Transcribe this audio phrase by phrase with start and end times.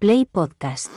[0.00, 0.90] Play Podcast.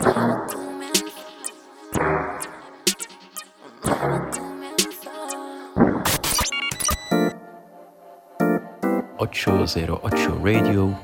[9.19, 10.97] ...808 Radio...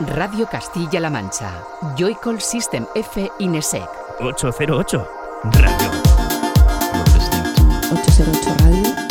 [0.00, 1.64] Radio Castilla-La Mancha.
[1.94, 3.88] Joycall System F Inesec.
[4.18, 5.06] 808 Radio.
[6.92, 9.03] You're listening to 808 Radio.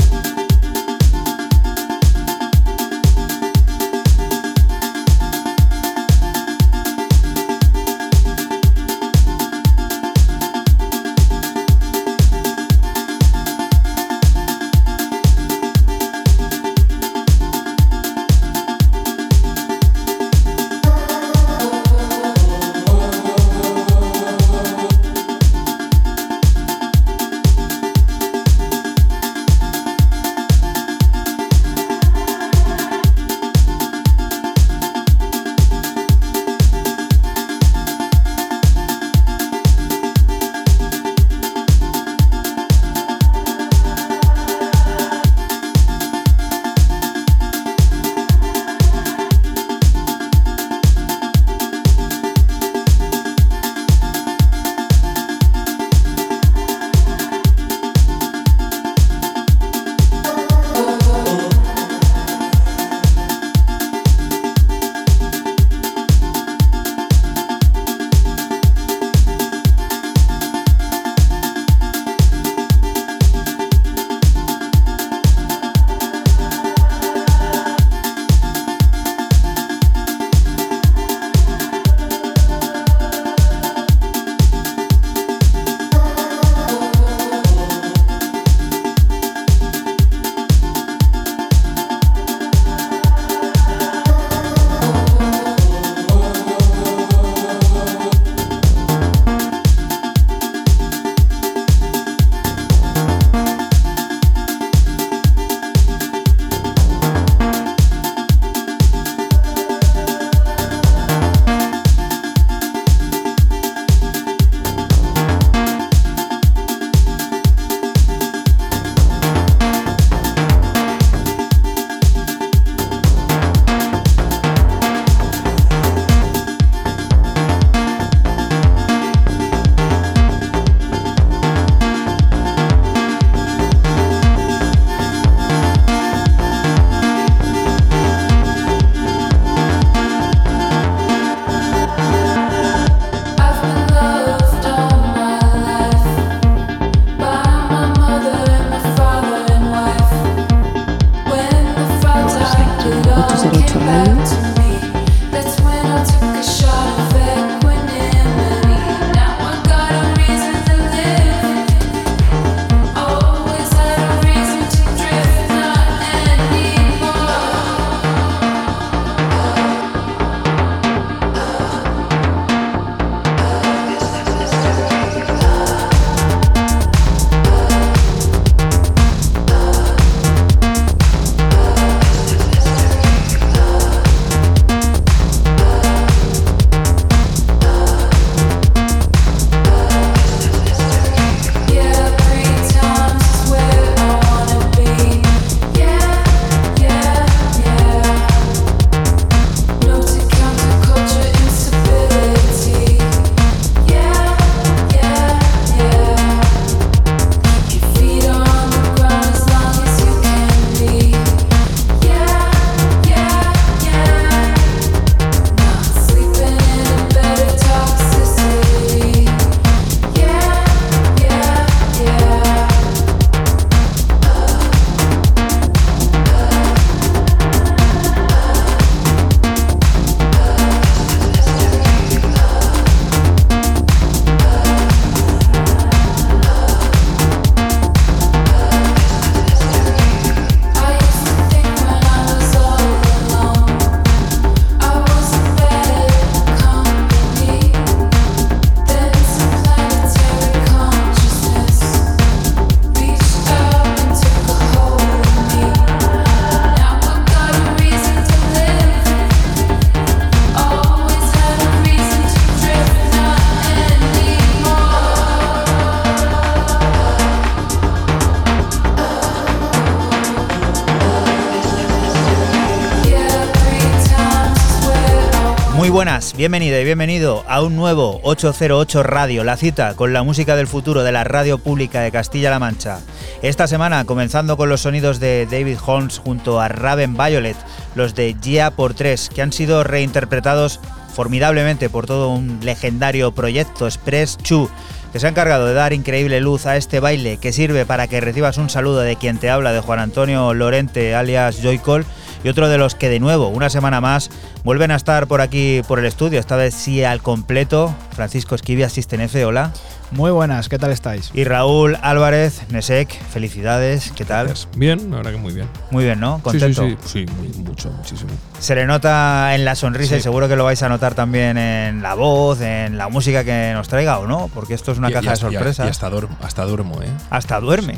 [276.44, 280.68] Buenas, bienvenido y bienvenido a un nuevo 808 Radio, la cita con la música del
[280.68, 283.00] futuro de la radio pública de Castilla-La Mancha.
[283.42, 287.56] Esta semana comenzando con los sonidos de David Holmes junto a Raven Violet,
[287.95, 290.81] los de Gia por 3, que han sido reinterpretados
[291.13, 294.69] formidablemente por todo un legendario proyecto Express 2
[295.13, 298.19] que se ha encargado de dar increíble luz a este baile que sirve para que
[298.19, 302.04] recibas un saludo de quien te habla, de Juan Antonio Lorente, alias Joycol,
[302.44, 304.31] y otro de los que de nuevo, una semana más,
[304.63, 307.94] vuelven a estar por aquí por el estudio, esta vez sí al completo.
[308.12, 309.71] Francisco Esquivia, Asisten F, hola.
[310.12, 311.31] Muy buenas, ¿qué tal estáis?
[311.33, 314.54] Y Raúl Álvarez, Nesek, felicidades, ¿qué tal?
[314.77, 315.68] Bien, la verdad que muy bien.
[315.89, 316.39] Muy bien, ¿no?
[316.44, 316.83] ¿Contento?
[316.83, 318.30] Sí, sí, sí, mucho, muchísimo.
[318.60, 322.04] Se le nota en la sonrisa y seguro que lo vais a notar también en
[322.04, 324.51] la voz, en la música que nos traiga, ¿o no?
[324.54, 325.88] Porque esto es una caja de sorpresas.
[325.88, 326.07] Y, hasta,
[326.42, 327.10] hasta, duermo, ¿eh?
[327.31, 327.98] Hasta duerme.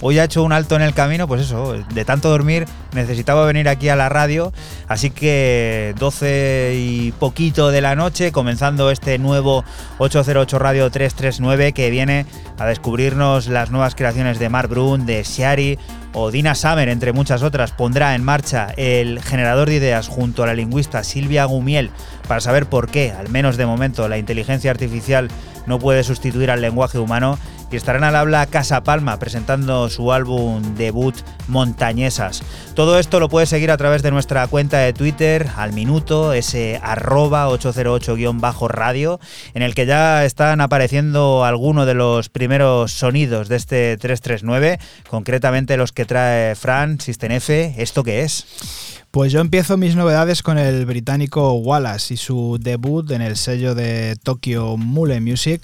[0.00, 3.68] Hoy ha hecho un alto en el camino, pues eso, de tanto dormir necesitaba venir
[3.68, 4.52] aquí a la radio,
[4.86, 9.64] así que 12 y poquito de la noche, comenzando este nuevo
[9.98, 12.26] 808 Radio 339 que viene
[12.58, 15.78] a descubrirnos las nuevas creaciones de Mark Brun, de Shari
[16.12, 20.46] o Dina Summer, entre muchas otras, pondrá en marcha el generador de ideas junto a
[20.46, 21.90] la lingüista Silvia Gumiel
[22.28, 25.28] para saber por qué, al menos de momento, la inteligencia artificial
[25.66, 27.38] no puede sustituir al lenguaje humano
[27.70, 31.16] y estarán al habla Casa Palma presentando su álbum debut
[31.48, 32.42] Montañesas.
[32.74, 36.80] Todo esto lo puedes seguir a través de nuestra cuenta de Twitter al minuto, ese
[36.82, 39.18] arroba 808-radio,
[39.54, 44.78] en el que ya están apareciendo algunos de los primeros sonidos de este 339,
[45.08, 47.74] concretamente los que trae Fran, System F.
[47.76, 49.03] ¿Esto qué es?
[49.14, 53.76] Pues yo empiezo mis novedades con el británico Wallace y su debut en el sello
[53.76, 55.62] de Tokyo Mule Music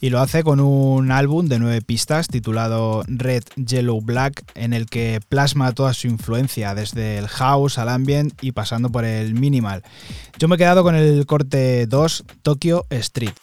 [0.00, 4.86] y lo hace con un álbum de nueve pistas titulado Red, Yellow, Black, en el
[4.86, 9.82] que plasma toda su influencia, desde el house al ambient y pasando por el minimal.
[10.38, 13.34] Yo me he quedado con el corte 2, Tokyo Street.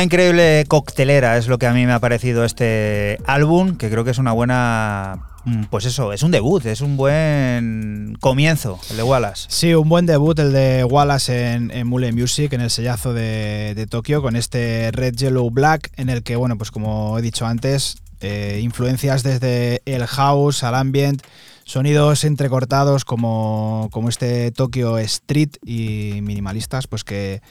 [0.00, 4.02] Una increíble coctelera es lo que a mí me ha parecido este álbum, que creo
[4.02, 5.26] que es una buena...
[5.44, 9.44] mm, Pues eso, es un debut, es un buen comienzo, el de Wallace.
[9.50, 13.86] Sí, un buen debut el de Wallace en, en Mule Music, en el sellazo de,
[13.90, 17.98] Tokio, con este Red, Yellow, Black, en el que, bueno, pues como he dicho antes,
[18.22, 21.22] eh, influencias desde el house al ambient,
[21.64, 27.42] sonidos entrecortados como, como este Tokyo Street y minimalistas, pues que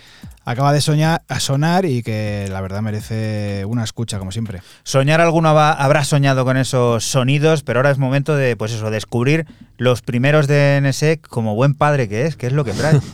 [0.52, 4.62] acaba de soñar, a sonar y que la verdad merece una escucha, como siempre.
[4.84, 8.90] Soñar alguno va- habrá soñado con esos sonidos, pero ahora es momento de, pues eso,
[8.90, 9.46] descubrir
[9.78, 13.00] los primeros de NSEC como buen padre que es, que es lo que trae.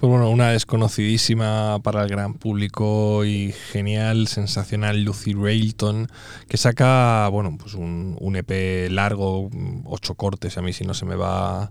[0.00, 6.08] Pues bueno, una desconocidísima para el gran público y genial, sensacional Lucy Railton,
[6.48, 9.50] que saca, bueno, pues un, un EP largo,
[9.84, 11.70] ocho cortes, a mí si no se me va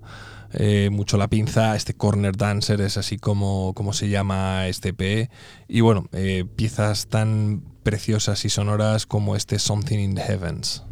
[0.53, 1.75] eh, mucho la pinza.
[1.75, 5.29] Este Corner Dancer es así como, se llama este EP.
[5.67, 10.83] Y bueno, eh, piezas tan preciosas y sonoras como este Something in the Heavens.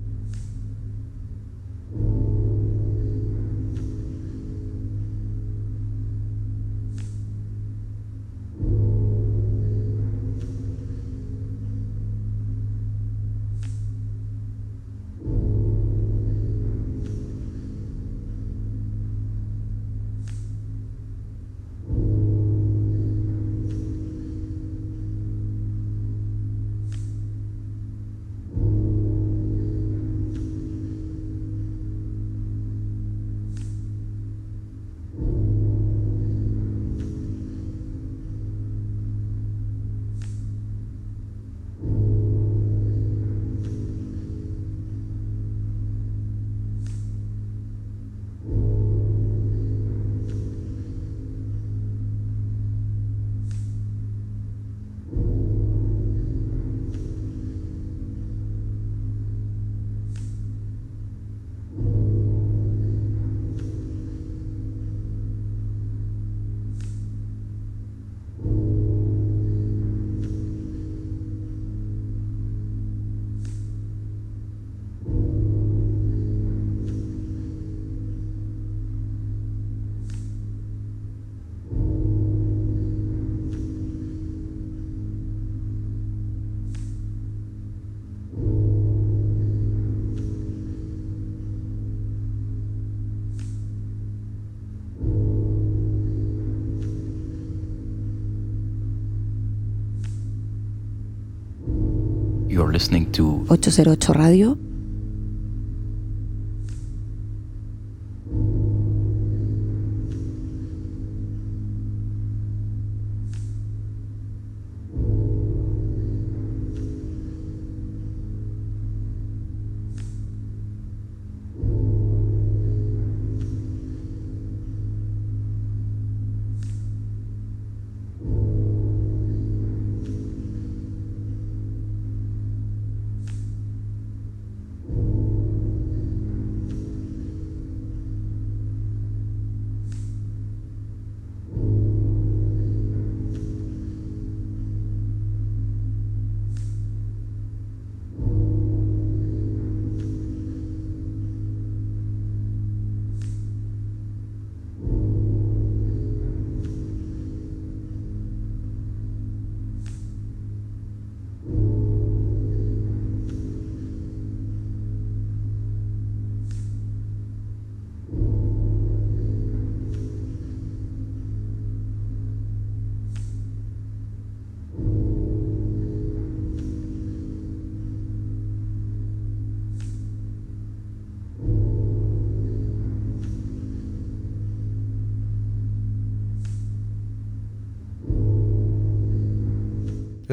[103.49, 104.57] 808 Radio.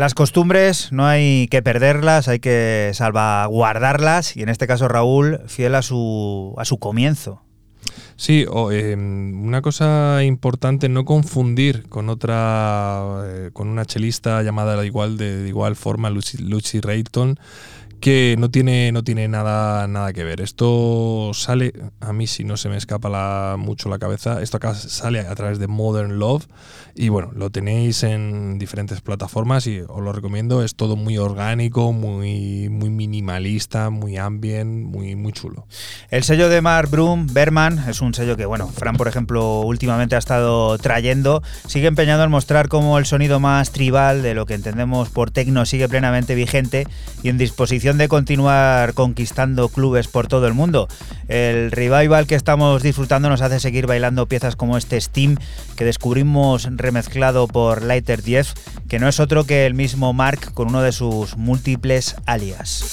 [0.04, 5.74] Las costumbres no hay que perderlas, hay que salvaguardarlas y en este caso Raúl fiel
[5.74, 7.40] a su, a su comienzo.
[8.16, 15.16] Sí, eh, una cosa importante, no confundir con otra, eh, con una chelista llamada igual,
[15.16, 17.38] de, de igual forma, Lucy, Lucy Rayton,
[18.04, 20.42] que no tiene, no tiene nada, nada que ver.
[20.42, 24.74] Esto sale, a mí si no se me escapa la, mucho la cabeza, esto acá
[24.74, 26.46] sale a través de Modern Love
[26.94, 30.62] y bueno, lo tenéis en diferentes plataformas y os lo recomiendo.
[30.62, 35.66] Es todo muy orgánico, muy, muy minimalista, muy ambient, muy, muy chulo.
[36.10, 40.14] El sello de Mark Broom, Berman, es un sello que, bueno, Fran, por ejemplo, últimamente
[40.14, 41.42] ha estado trayendo.
[41.66, 45.64] Sigue empeñado en mostrar cómo el sonido más tribal de lo que entendemos por tecno
[45.64, 46.86] sigue plenamente vigente
[47.22, 50.88] y en disposición de continuar conquistando clubes por todo el mundo.
[51.28, 55.36] El revival que estamos disfrutando nos hace seguir bailando piezas como este Steam
[55.76, 58.54] que descubrimos remezclado por Lighter 10,
[58.88, 62.84] que no es otro que el mismo Mark con uno de sus múltiples alias.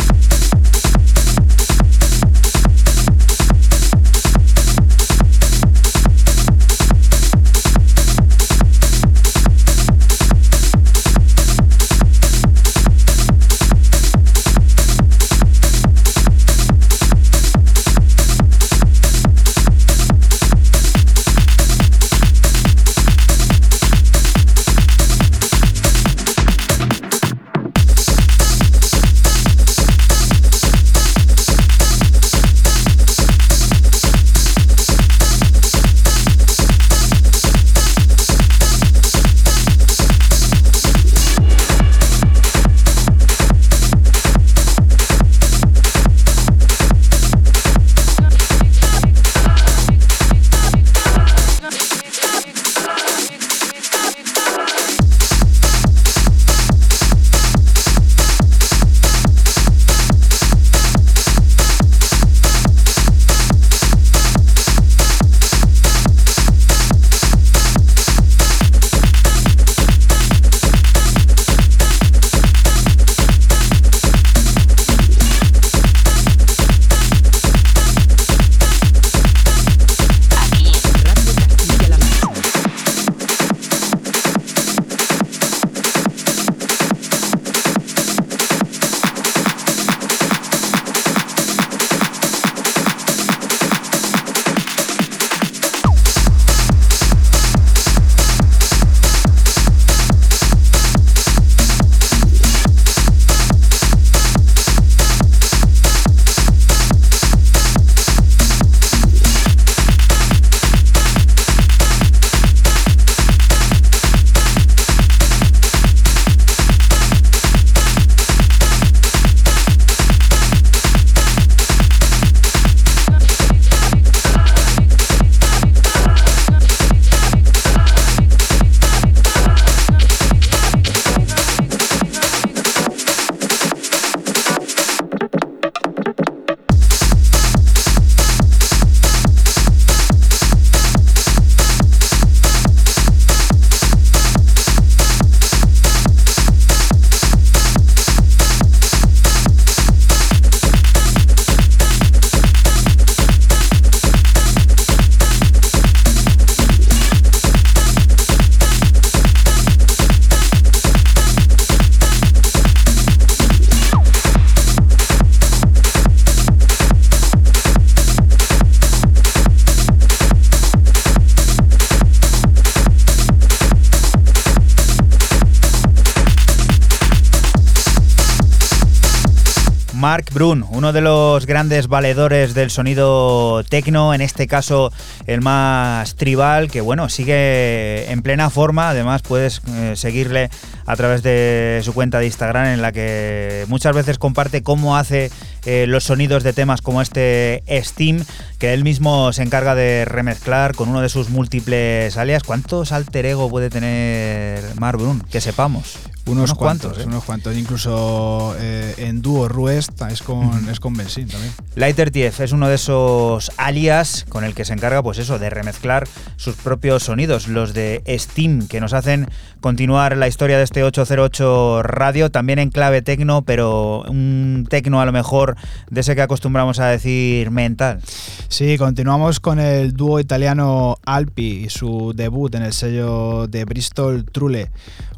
[180.42, 184.92] Brun, uno de los grandes valedores del sonido tecno, en este caso
[185.28, 190.50] el más tribal, que bueno, sigue en plena forma, además puedes eh, seguirle
[190.88, 195.30] a través de su cuenta de Instagram en la que muchas veces comparte cómo hace
[195.68, 198.26] eh, los sonidos de temas como este Steam,
[198.58, 202.42] que él mismo se encarga de remezclar con uno de sus múltiples alias.
[202.42, 205.22] ¿Cuántos alter ego puede tener Mark Brun?
[205.22, 206.00] Que sepamos.
[206.26, 207.04] Unos, cuantos, ¿eh?
[207.06, 207.58] unos cuantos.
[207.58, 211.52] Incluso eh, en dúo Ruest es con, es con Benzín también.
[211.76, 215.50] Lighter TF es uno de esos alias con el que se encarga, pues eso, de
[215.50, 216.08] remezclar
[216.38, 219.28] sus propios sonidos, los de Steam, que nos hacen
[219.62, 225.06] continuar la historia de este 808 radio, también en clave tecno, pero un tecno a
[225.06, 225.56] lo mejor
[225.90, 228.00] de ese que acostumbramos a decir mental.
[228.48, 234.26] Sí, continuamos con el dúo italiano Alpi y su debut en el sello de Bristol
[234.26, 234.72] Trule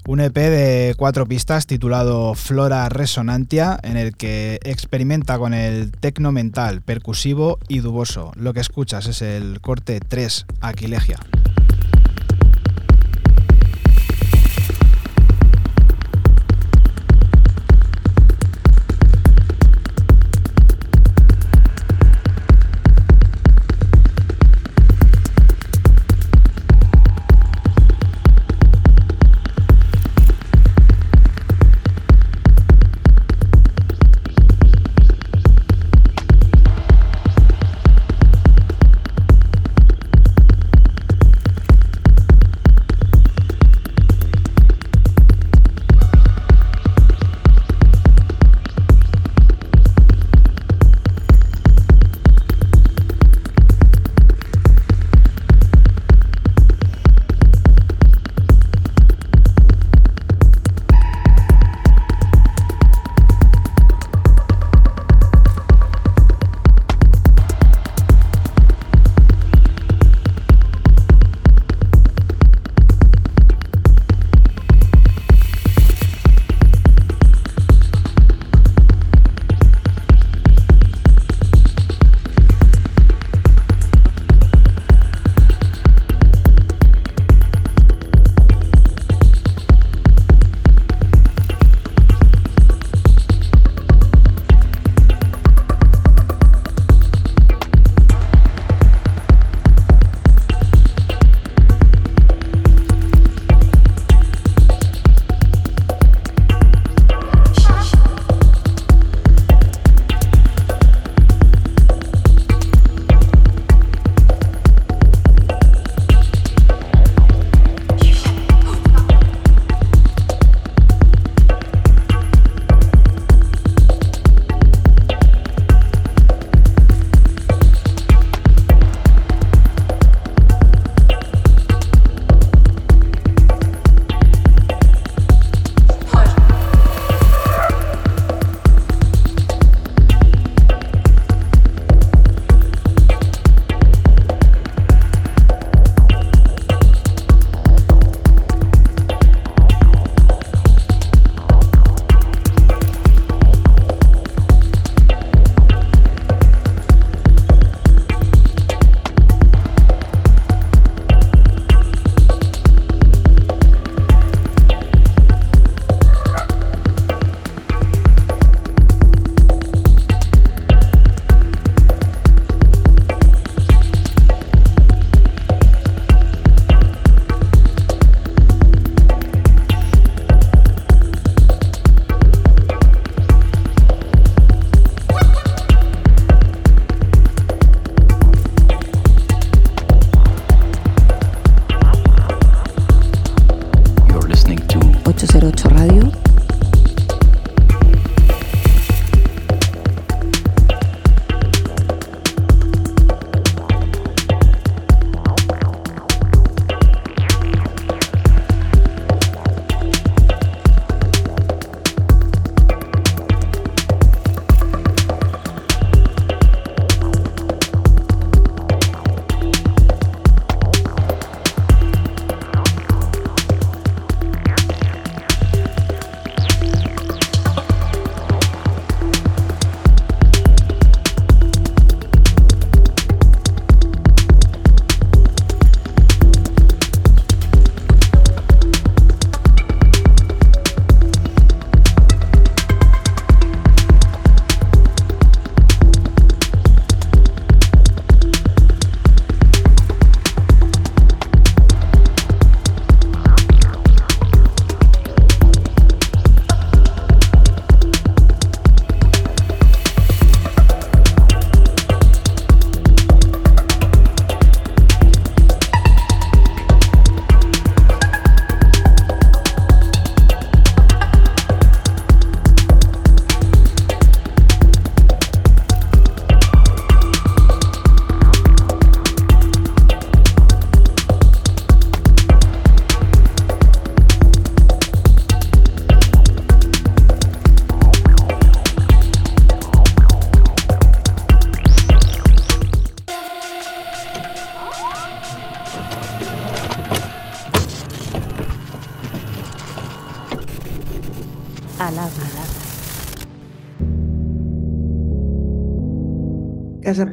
[0.08, 6.32] un EP de cuatro pistas titulado Flora Resonantia, en el que experimenta con el tecno
[6.32, 8.32] mental, percusivo y duboso.
[8.36, 11.20] Lo que escuchas es el corte 3, Aquilegia.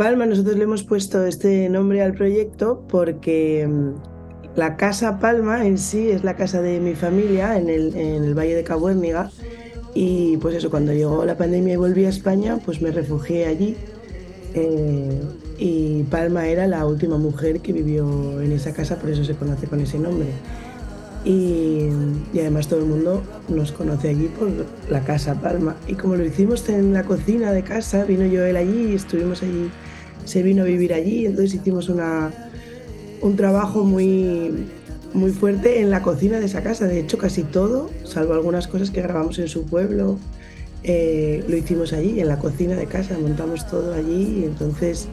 [0.01, 5.77] Palma, nosotros le hemos puesto este nombre al proyecto porque mm, la Casa Palma en
[5.77, 9.31] sí es la casa de mi familia en el, en el Valle de Cabuérniga
[9.93, 13.77] y pues eso, cuando llegó la pandemia y volví a España, pues me refugié allí
[14.55, 15.21] eh,
[15.59, 19.67] y Palma era la última mujer que vivió en esa casa, por eso se conoce
[19.67, 20.29] con ese nombre.
[21.27, 21.91] Y,
[22.33, 24.49] y, además todo el mundo nos conoce allí por
[24.89, 25.77] la casa Palma.
[25.87, 29.71] Y como lo hicimos en la cocina de casa, vino Joel allí y estuvimos allí,
[30.25, 32.31] se vino a vivir allí, entonces hicimos una,
[33.21, 34.67] un trabajo muy,
[35.13, 36.87] muy fuerte en la cocina de esa casa.
[36.87, 40.19] De hecho, casi todo, salvo algunas cosas que grabamos en su pueblo,
[40.83, 45.09] eh, lo hicimos allí, en la cocina de casa, montamos todo allí y entonces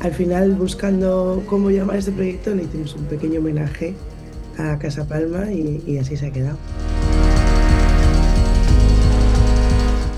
[0.00, 3.94] al final buscando cómo llamar este proyecto le hicimos un pequeño homenaje
[4.56, 6.56] a Casa Palma y, así se ha quedado.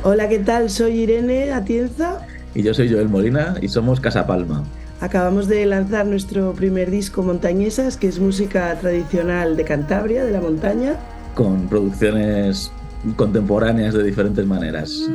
[0.02, 0.70] Hola, ¿qué tal?
[0.70, 2.26] Soy Irene Atienza.
[2.54, 4.64] Y yo soy Joel Molina y somos Casa Palma.
[5.00, 10.40] Acabamos de lanzar nuestro primer disco Montañesas, que es música tradicional de Cantabria, de la
[10.40, 10.96] montaña.
[11.34, 12.70] Con producciones
[13.16, 15.08] contemporáneas de diferentes maneras.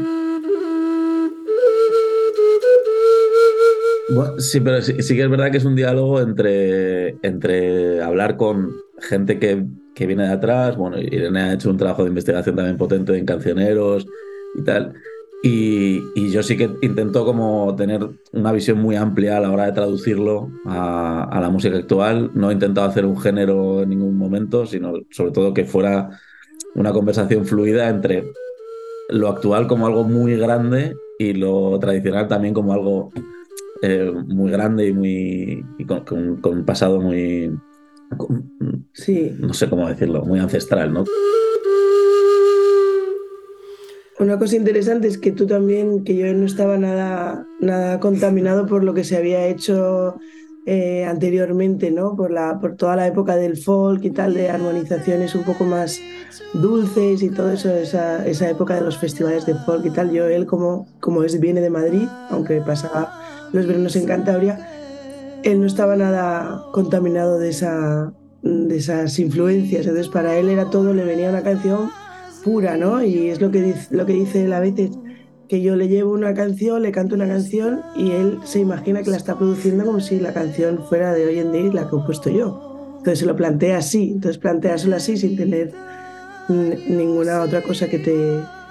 [4.39, 9.39] sí, pero sí, que es verdad que es un diálogo entre, entre hablar con gente
[9.39, 10.77] que, que, viene de atrás.
[10.77, 14.07] Bueno, Irene ha hecho un trabajo de investigación también potente en cancioneros
[14.55, 14.93] y tal.
[15.43, 19.65] Y, y yo sí que intento como tener una visión muy amplia a la hora
[19.65, 22.31] de traducirlo a, a, la música actual.
[22.33, 26.19] No he intentado hacer un género en ningún momento, sino sobre todo que fuera
[26.73, 28.25] una conversación fluida entre
[29.09, 33.11] lo actual como algo muy grande y lo tradicional también como algo
[33.81, 37.51] eh, muy grande y muy y con, con, con, un pasado muy
[38.93, 41.03] sí no sé cómo decirlo muy ancestral no
[44.19, 48.83] una cosa interesante es que tú también que yo no estaba nada nada contaminado por
[48.83, 50.15] lo que se había hecho
[50.67, 52.15] eh, anteriormente, ¿no?
[52.15, 55.99] Por, la, por toda la época del folk y tal, de armonizaciones un poco más
[56.53, 60.11] dulces y todo eso, esa, esa época de los festivales de folk y tal.
[60.11, 63.13] Yo, él, como, como es, viene de Madrid, aunque pasaba
[63.53, 64.67] los veranos en Cantabria,
[65.43, 69.85] él no estaba nada contaminado de, esa, de esas influencias.
[69.85, 71.91] Entonces, para él era todo, le venía una canción
[72.45, 73.03] pura, ¿no?
[73.03, 74.91] Y es lo que dice, lo que dice él a veces
[75.49, 79.09] que yo le llevo una canción, le canto una canción y él se imagina que
[79.09, 81.99] la está produciendo como si la canción fuera de hoy en día la que he
[82.05, 82.93] puesto yo.
[82.97, 85.73] Entonces se lo plantea así, entonces planteárselo así sin tener
[86.47, 88.15] ninguna otra cosa que te,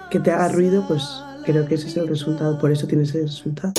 [0.09, 1.03] que te haga ruido, pues
[1.45, 3.73] creo que ese es el resultado, por eso tiene ese resultado.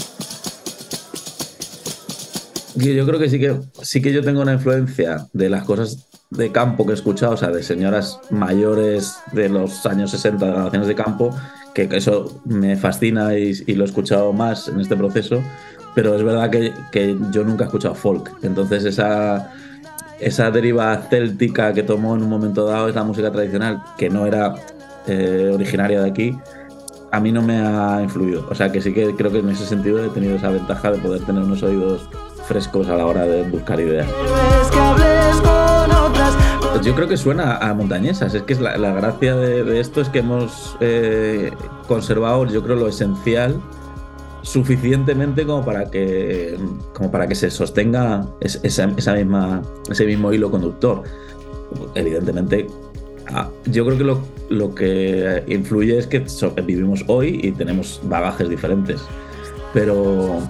[2.75, 6.51] Yo creo que sí que sí que yo tengo una influencia de las cosas de
[6.51, 10.87] campo que he escuchado, o sea, de señoras mayores de los años 60 de grabaciones
[10.87, 11.35] de campo,
[11.73, 15.41] que eso me fascina y, lo he escuchado más en este proceso,
[15.93, 19.51] pero es verdad que, que, yo nunca he escuchado folk, entonces esa,
[20.19, 24.25] esa deriva céltica que tomó en un momento dado es la música tradicional, que no
[24.25, 24.55] era
[25.07, 26.37] eh, originaria de aquí,
[27.11, 29.65] a mí no me ha influido, o sea que sí que creo que en ese
[29.65, 32.09] sentido he tenido esa ventaja de poder tener unos oídos
[32.47, 34.07] frescos a la hora de buscar ideas.
[36.83, 38.33] Yo creo que suena a montañesas.
[38.33, 41.51] Es que es la, gracia de, esto es que hemos eh,
[41.87, 43.61] conservado, yo creo, lo esencial
[44.41, 46.57] suficientemente como para que,
[46.93, 51.03] como para que se sostenga esa, misma, ese mismo hilo conductor.
[51.95, 52.67] Evidentemente,
[53.33, 56.23] ah, yo creo que lo, lo, que influye es que
[56.63, 59.01] vivimos hoy y tenemos bagajes diferentes.
[59.73, 60.41] Pero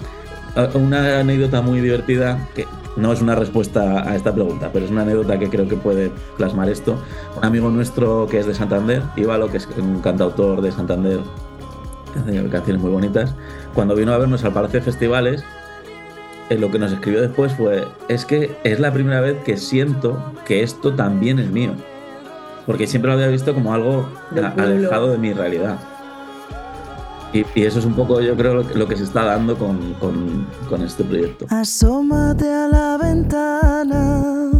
[0.73, 2.65] una anécdota muy divertida que
[2.95, 6.11] no es una respuesta a esta pregunta, pero es una anécdota que creo que puede
[6.37, 6.97] plasmar esto.
[7.37, 11.19] Un amigo nuestro que es de Santander, Ívalo, que es un cantautor de Santander,
[12.13, 13.35] que hace canciones muy bonitas,
[13.73, 15.43] cuando vino a vernos al Palacio de Festivales,
[16.49, 20.17] eh, lo que nos escribió después fue, es que es la primera vez que siento
[20.45, 21.71] que esto también es mío,
[22.65, 24.07] porque siempre lo había visto como algo
[24.57, 25.77] alejado de mi realidad.
[27.35, 29.57] Y, y, eso es un poco, yo creo, lo que, lo que se está dando
[29.57, 31.45] con, con, con, este proyecto.
[31.49, 34.51] Asómate a la ventana.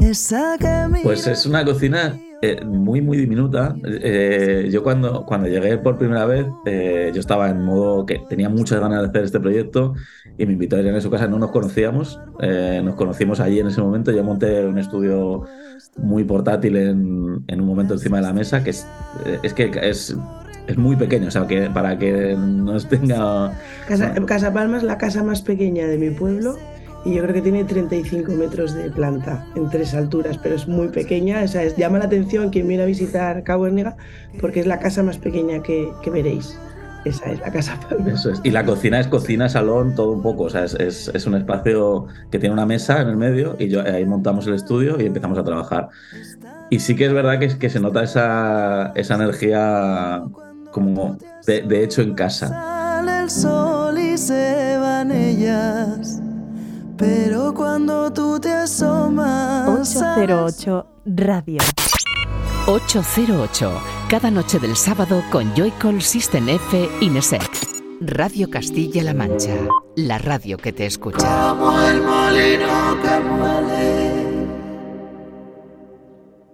[0.00, 3.76] Esa que pues es una cocina eh, muy, muy diminuta.
[3.84, 8.48] Eh, yo cuando, cuando llegué por primera vez, eh, yo estaba en modo que tenía
[8.48, 9.92] muchas ganas de hacer este proyecto
[10.38, 11.26] y me invitó a ir en su casa.
[11.26, 14.12] No nos conocíamos, eh, nos conocimos allí en ese momento.
[14.12, 15.44] Yo monté un estudio
[15.98, 18.86] muy portátil en, en un momento encima de la mesa, que es,
[19.42, 20.16] es que es
[20.66, 23.52] es muy pequeño, o sea, que para que nos tenga...
[23.88, 26.56] Casa, casa, Palma es la casa más pequeña de mi pueblo
[27.04, 30.88] y yo creo que tiene 35 metros de planta en tres alturas, pero es muy
[30.88, 33.96] pequeña, o sea, es, llama la atención quien viene a visitar Cabo Ernega
[34.40, 36.56] porque es la casa más pequeña que, que veréis.
[37.04, 38.10] esa es la Casa Palma.
[38.12, 38.40] Eso es.
[38.44, 40.44] Y la cocina es cocina, salón, todo un poco.
[40.44, 43.66] O sea, es, es- es un espacio que tiene una mesa en el medio y
[43.68, 45.88] yo, ahí montamos el estudio y empezamos a trabajar.
[46.70, 50.22] Y sí que es verdad que, que se nota esa, esa energía
[50.72, 52.48] como de, de hecho en casa.
[52.48, 56.20] Sale el sol y se van ellas.
[56.96, 59.88] Pero cuando tú te asomas.
[59.88, 61.58] sales 808 Radio.
[62.66, 63.72] 808,
[64.08, 67.42] cada noche del sábado con Joycall System F Inesec.
[68.00, 69.54] Radio Castilla-La Mancha,
[69.96, 71.18] la radio que te escucha.
[71.18, 74.22] Como el molino que muele.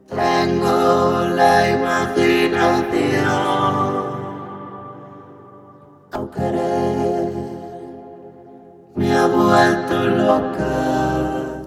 [0.09, 3.78] Tengo la imaginación.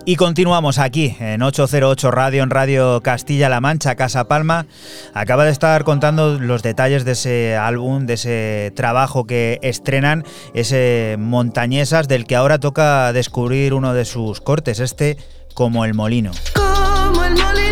[0.04, 4.66] Y continuamos aquí en 808 Radio, en Radio Castilla-La Mancha, Casa Palma.
[5.14, 11.16] Acaba de estar contando los detalles de ese álbum, de ese trabajo que estrenan, ese
[11.20, 15.18] Montañesas, del que ahora toca descubrir uno de sus cortes, este
[15.54, 16.32] como el molino.
[16.56, 17.71] Como el molino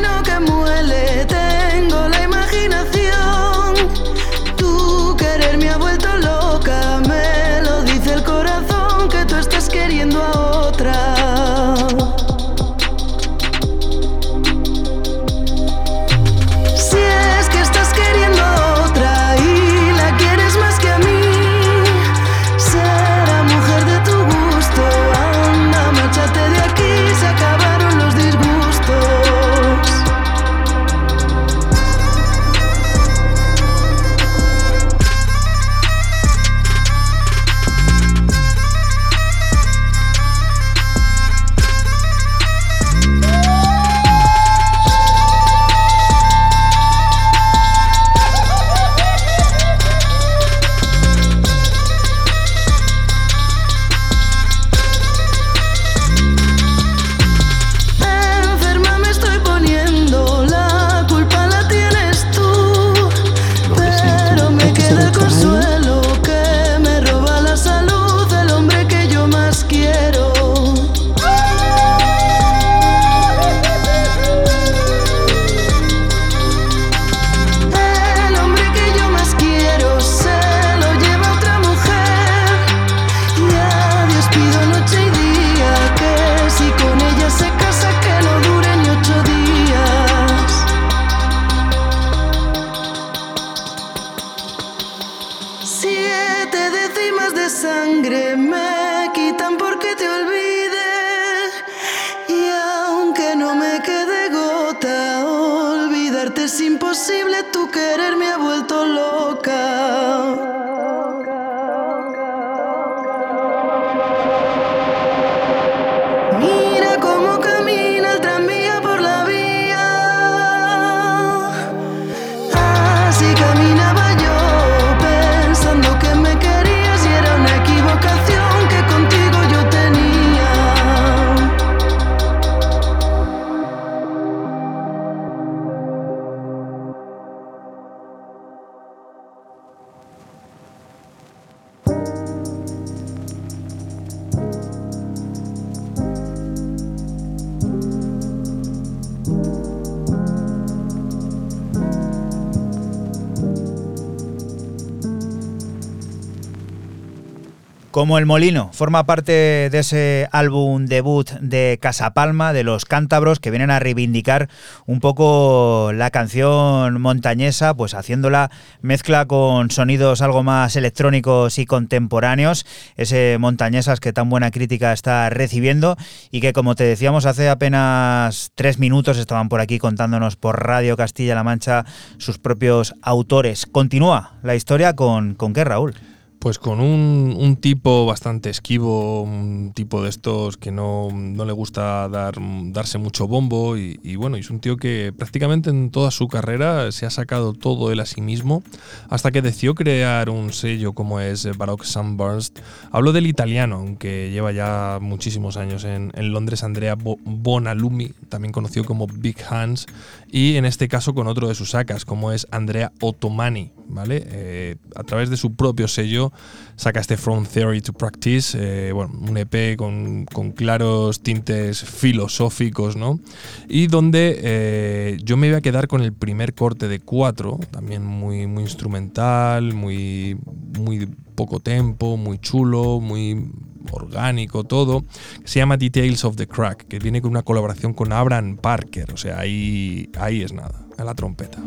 [157.99, 163.51] Como el molino, forma parte de ese álbum debut de Casapalma, de los cántabros, que
[163.51, 164.47] vienen a reivindicar
[164.85, 172.65] un poco la canción montañesa, pues haciéndola mezcla con sonidos algo más electrónicos y contemporáneos,
[172.95, 175.97] ese montañesas que tan buena crítica está recibiendo
[176.31, 180.95] y que como te decíamos hace apenas tres minutos estaban por aquí contándonos por Radio
[180.95, 181.83] Castilla-La Mancha
[182.17, 183.65] sus propios autores.
[183.65, 185.95] Continúa la historia con, con qué, Raúl.
[186.39, 191.51] Pues con un, un tipo bastante esquivo, un tipo de estos que no, no le
[191.51, 192.35] gusta dar,
[192.71, 196.93] darse mucho bombo y, y bueno, es un tío que prácticamente en toda su carrera
[196.93, 198.63] se ha sacado todo él a sí mismo
[199.09, 202.59] hasta que decidió crear un sello como es Baroque Sunburst.
[202.89, 208.53] Hablo del italiano, aunque lleva ya muchísimos años en, en Londres, Andrea Bo- Bonalumi, también
[208.53, 209.87] conocido como Big Hands,
[210.31, 214.23] y en este caso con otro de sus sacas, como es Andrea Ottomani, ¿vale?
[214.27, 218.93] Eh, a través de su propio sello 2018 saca este From Theory to Practice, eh,
[218.93, 223.19] bueno, un EP con, con, claros tintes filosóficos, ¿no?
[223.67, 228.05] Y donde eh, yo me iba a quedar con el primer corte de cuatro, también
[228.05, 230.37] muy, muy instrumental, muy,
[230.79, 231.05] muy
[231.35, 233.51] poco tempo, muy chulo, muy
[233.91, 235.03] orgánico, todo,
[235.43, 239.17] se llama Details of the Crack, que viene con una colaboración con Abraham Parker, o
[239.17, 241.59] sea, ahí, ahí es nada, a la trompeta.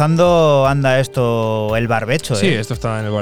[0.00, 2.34] Anda esto el barbecho.
[2.34, 2.60] Sí, ¿eh?
[2.60, 3.12] esto está en el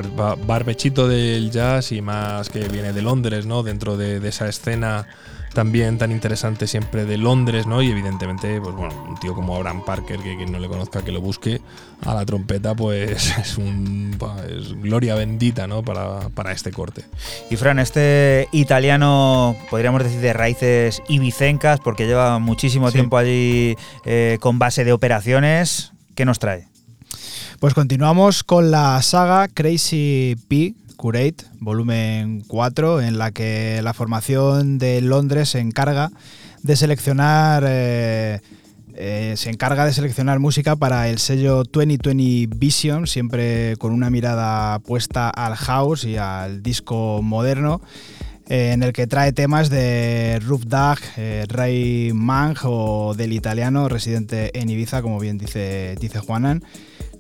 [0.46, 3.62] barbechito del jazz y más que viene de Londres, ¿no?
[3.62, 5.06] Dentro de, esa escena
[5.54, 7.80] también tan interesante siempre de Londres, ¿no?
[7.80, 11.12] Y evidentemente, pues bueno, un tío como Abraham Parker, que quien no le conozca, que
[11.12, 11.62] lo busque
[12.04, 14.18] a la trompeta, pues es un
[14.82, 15.82] gloria bendita, ¿no?
[15.82, 17.04] Para, para, este corte.
[17.50, 24.36] Y Fran, este italiano, podríamos decir de raíces ibicencas, porque lleva muchísimo tiempo allí eh,
[24.40, 26.66] con base de operaciones, ¿qué nos trae?
[27.60, 34.78] Pues continuamos con la saga Crazy P, Curate, volumen 4, en la que la formación
[34.78, 36.10] de Londres se encarga
[36.62, 37.64] de seleccionar.
[37.66, 38.40] Eh,
[38.98, 44.78] eh, se encarga de seleccionar música para el sello 2020 Vision, siempre con una mirada
[44.78, 47.82] puesta al house y al disco moderno,
[48.48, 50.98] eh, en el que trae temas de Roof Dag,
[51.48, 56.62] Ray Mang o del italiano residente en Ibiza, como bien dice, dice Juanan.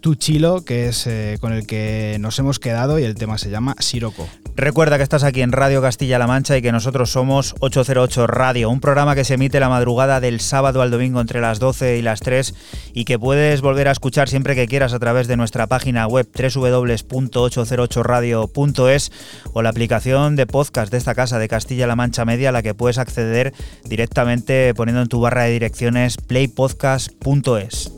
[0.06, 3.50] Tu Chilo, que es eh, con el que nos hemos quedado y el tema se
[3.50, 4.28] llama Siroco.
[4.54, 8.78] Recuerda que estás aquí en Radio Castilla-La Mancha y que nosotros somos 808 Radio, un
[8.78, 12.20] programa que se emite la madrugada del sábado al domingo entre las 12 y las
[12.20, 12.54] 3
[12.94, 16.28] y que puedes volver a escuchar siempre que quieras a través de nuestra página web
[16.32, 19.10] www.808radio.es
[19.54, 22.74] o la aplicación de podcast de esta casa de Castilla-La Mancha Media a la que
[22.74, 27.90] puedes acceder directamente poniendo en tu barra de direcciones playpodcast.es.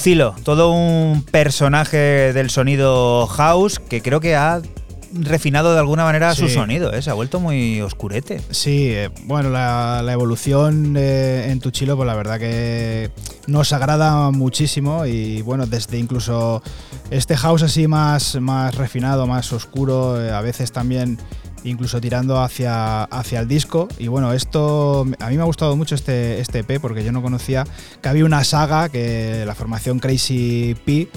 [0.00, 4.62] Tucilo, todo un personaje del sonido house que creo que ha
[5.12, 7.02] refinado de alguna manera su sonido, ¿eh?
[7.02, 8.40] se ha vuelto muy oscurete.
[8.48, 13.10] Sí, eh, bueno, la, evolución en Tuchilo, pues la verdad que
[13.46, 16.62] nos agrada muchísimo y bueno, desde incluso
[17.10, 21.18] este house así más, más refinado, más oscuro, eh, a veces también
[21.64, 23.88] incluso tirando hacia, hacia el disco.
[23.98, 27.22] Y bueno, esto a mí me ha gustado mucho este, este EP porque yo no
[27.22, 27.64] conocía
[28.02, 31.08] que había una saga que la formación Crazy P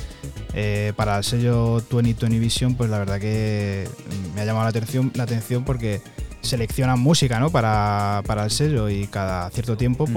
[0.54, 3.88] eh, para el sello 2020 Vision, pues la verdad que
[4.36, 6.02] me ha llamado la atención, la atención porque
[6.42, 7.50] seleccionan música ¿no?
[7.50, 10.14] para, para el sello y cada cierto tiempo mm.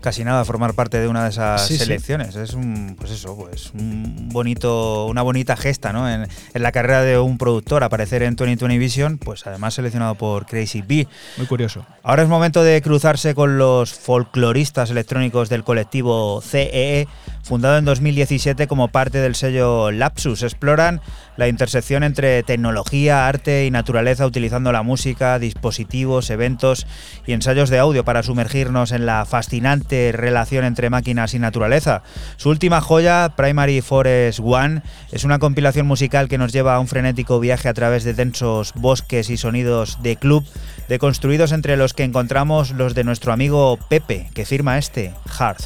[0.00, 4.28] Casi nada formar parte de una de esas selecciones es un pues eso pues un
[4.30, 6.08] bonito una bonita gesta ¿no?
[6.08, 10.46] en, en, la carrera de un productor aparecer en 2020 Vision pues además seleccionado por
[10.46, 16.40] Crazy B muy curioso ahora es momento de cruzarse con los folcloristas electrónicos del colectivo
[16.40, 17.06] CEE
[17.42, 20.42] fundado en 2017 como parte del sello Lapsus.
[20.42, 21.00] Exploran
[21.40, 26.86] la intersección entre tecnología, arte y naturaleza utilizando la música, dispositivos, eventos
[27.26, 32.02] y ensayos de audio para sumergirnos en la fascinante relación entre máquinas y naturaleza.
[32.36, 34.82] Su última joya, Primary Forest One,
[35.12, 38.74] es una compilación musical que nos lleva a un frenético viaje a través de densos
[38.74, 40.44] bosques y sonidos de club,
[40.90, 45.56] deconstruidos entre los que encontramos los de nuestro amigo Pepe, que firma este, Hard.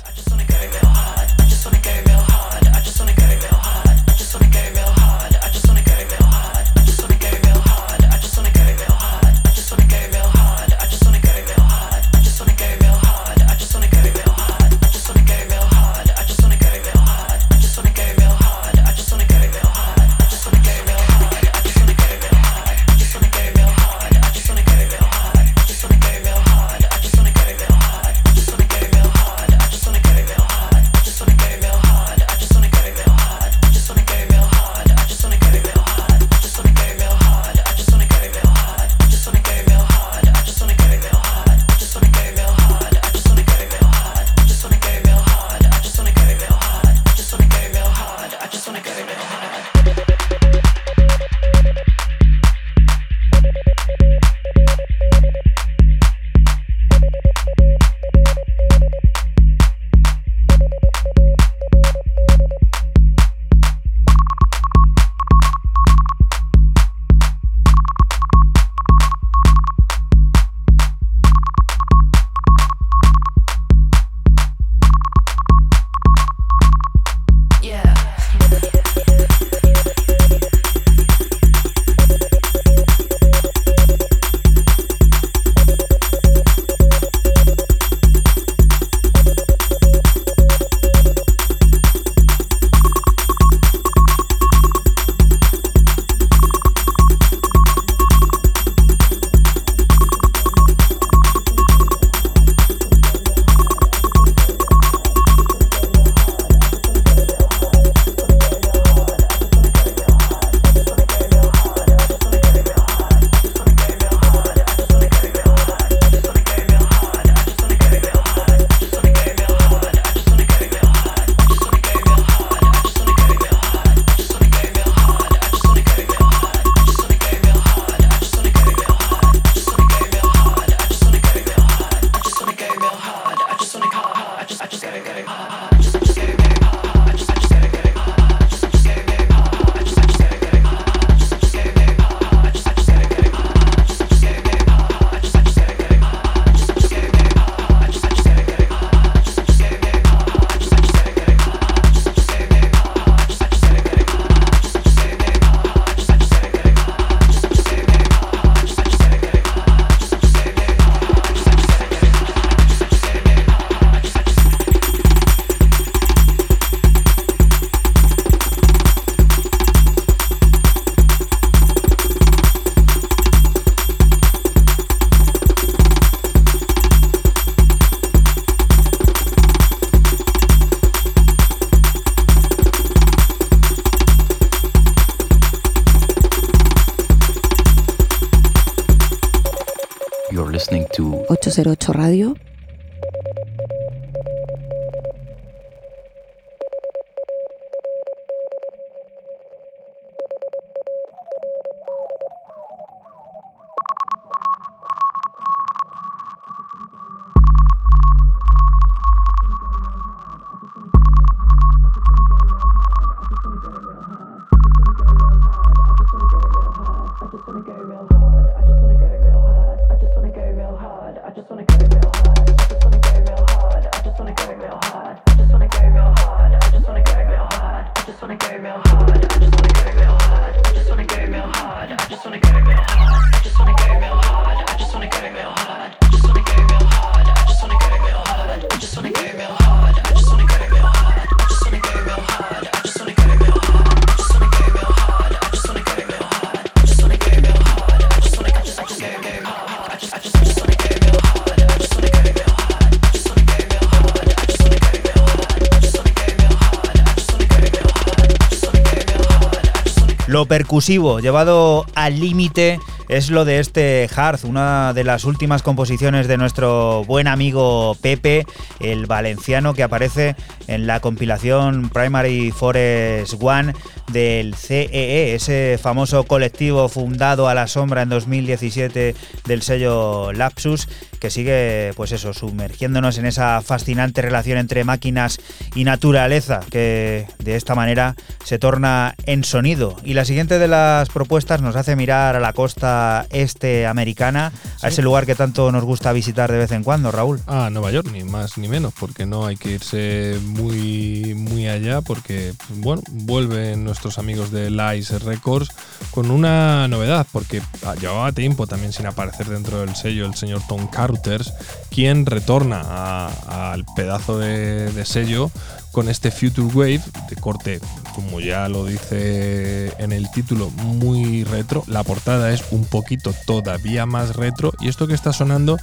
[260.87, 262.79] Llevado al límite,
[263.09, 268.45] es lo de este Hearth, una de las últimas composiciones de nuestro buen amigo Pepe,
[268.81, 273.73] el valenciano que aparece en la compilación Primary Forest One
[274.13, 279.15] del CEE, ese famoso colectivo fundado a la sombra en 2017
[279.47, 280.87] del sello Lapsus,
[281.19, 285.41] que sigue, pues eso, sumergiéndonos en esa fascinante relación entre máquinas
[285.75, 288.15] y naturaleza, que de esta manera
[288.45, 289.97] se torna en sonido.
[290.05, 294.53] Y la siguiente de las propuestas nos hace mirar a la costa este americana,
[294.83, 297.41] a ese lugar que tanto nos gusta visitar de vez en cuando, Raúl.
[297.47, 302.01] A Nueva York, ni más ni menos, porque no hay que irse muy, muy allá,
[302.01, 305.71] porque, bueno, vuelven nuestros amigos de Lice Records
[306.11, 307.63] con una novedad, porque
[308.01, 311.53] llevaba tiempo también sin aparecer dentro del sello el señor Tom Carruthers,
[311.91, 315.51] quien retorna al pedazo de, de sello
[315.95, 317.81] con este Future Wave de corte,
[318.17, 321.85] como ya lo dice en el título, muy retro.
[321.87, 325.79] La portada es un poquito todavía más retro y esto que está sonando,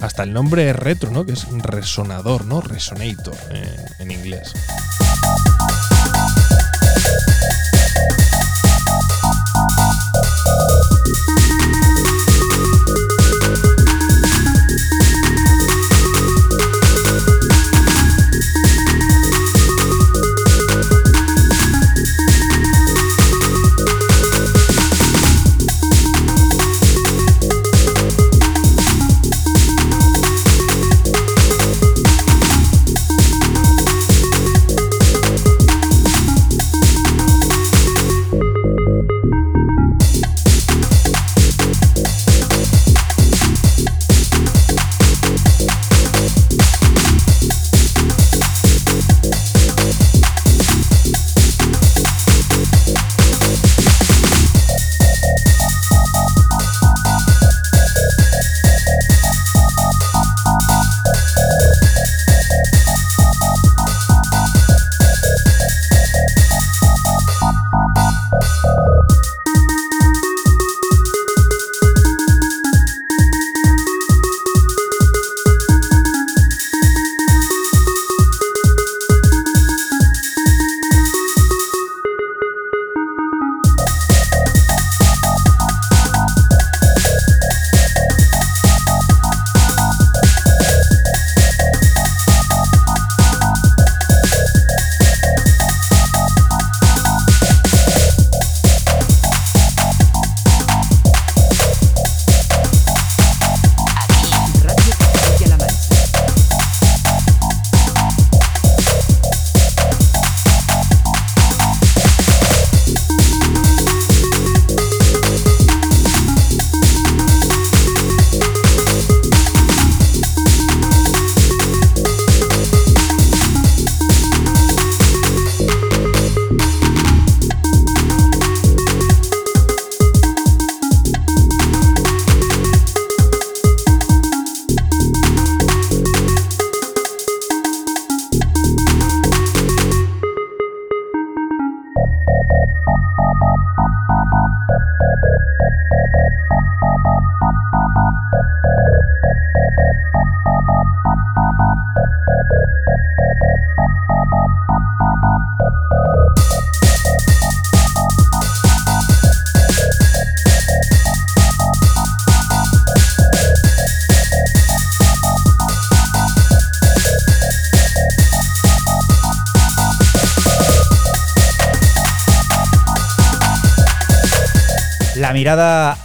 [0.00, 1.24] hasta el nombre es retro, ¿no?
[1.24, 2.60] Que es resonador, ¿no?
[2.60, 4.52] Resonator eh, en inglés.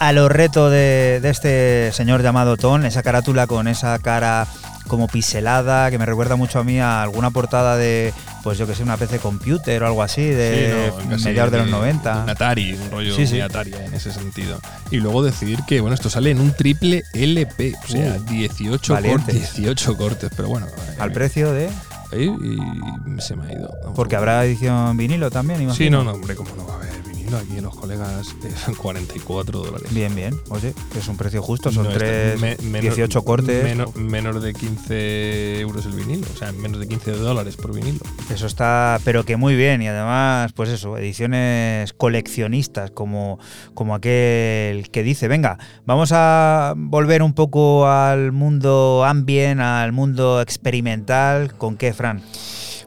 [0.08, 4.48] A los retos de, de este señor llamado Ton, esa carátula con esa cara
[4.88, 8.76] como piselada, que me recuerda mucho a mí a alguna portada de, pues yo que
[8.76, 12.24] sé, una PC Computer o algo así, de Sí, no, mediados de los Un 90.
[12.30, 13.34] Atari, un rollo Sí, sí.
[13.34, 14.60] muy Atari en ese sentido.
[14.92, 18.94] Y luego decir que, bueno, esto sale en un triple LP, o sea, Uh, 18,
[18.94, 19.26] valientes.
[19.36, 20.68] cortes, 18 cortes, pero bueno.
[20.68, 21.70] eh, Al precio de.
[22.12, 23.70] y se me ha ido.
[23.96, 26.00] Porque habrá edición vinilo también, Sí, imagino.
[26.00, 27.03] no, no, hombre, cómo no va a haber
[27.38, 29.94] aquí los colegas, eh, son 44 dólares.
[29.94, 30.36] Bien, bien.
[30.50, 33.64] Oye, que es un precio justo, son No, tres, me- menor- 18 cortes.
[33.64, 38.00] Menos, menos de 15 euros el vinilo, o sea, menos de 15 dólares por vinilo.
[38.34, 39.82] Eso está, pero que muy bien.
[39.82, 43.40] Y además, pues eso, ediciones coleccionistas, como,
[43.74, 50.42] como aquel que dice, venga, vamos a volver un poco al mundo ambient, al mundo
[50.42, 51.54] experimental.
[51.58, 52.22] ¿Con qué, Fran?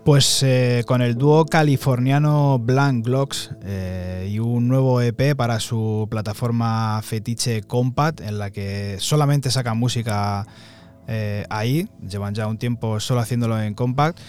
[0.07, 6.07] Pues eh, con el dúo californiano Blank Glocks eh, y un nuevo EP para su
[6.09, 10.47] plataforma fetiche Compact, en la que solamente sacan música
[11.09, 14.21] eh, ahí, llevan ya un tiempo solo haciéndolo en Compact.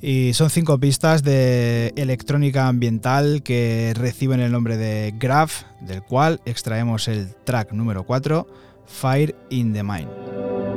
[0.00, 6.42] Y son cinco pistas de electrónica ambiental que reciben el nombre de Graph, del cual
[6.44, 8.46] extraemos el track número 4,
[8.86, 10.73] Fire in the Mind.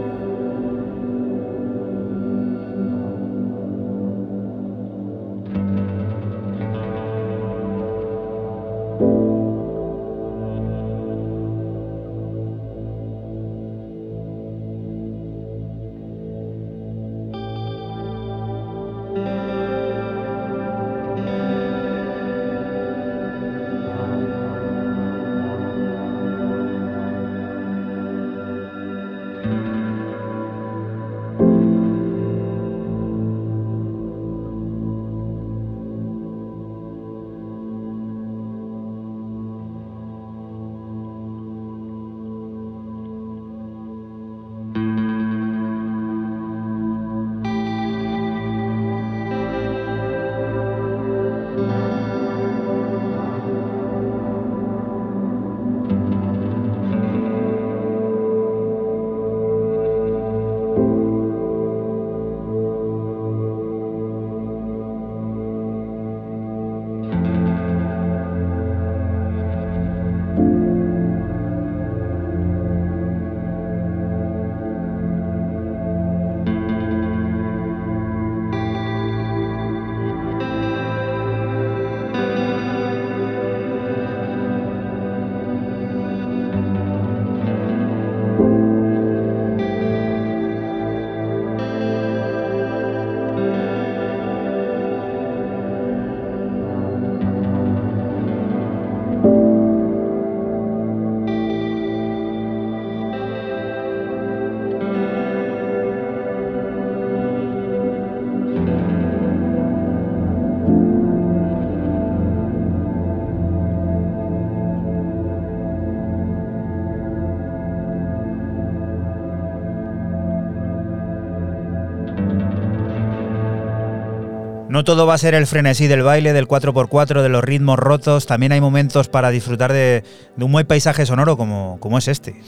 [124.78, 128.28] No todo va a ser el frenesí del baile, del 4x4, de los ritmos rotos.
[128.28, 130.03] También hay momentos para disfrutar de,
[130.39, 132.39] un buen paisaje sonoro como, como es este.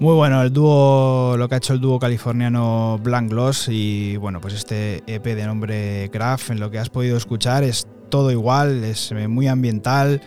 [0.00, 4.40] Muy bueno el dúo, lo que ha hecho el dúo californiano Blank Gloss y bueno,
[4.40, 8.82] pues este EP de nombre Graph, en lo que has podido escuchar es todo igual,
[8.82, 10.22] es eh, muy ambiental,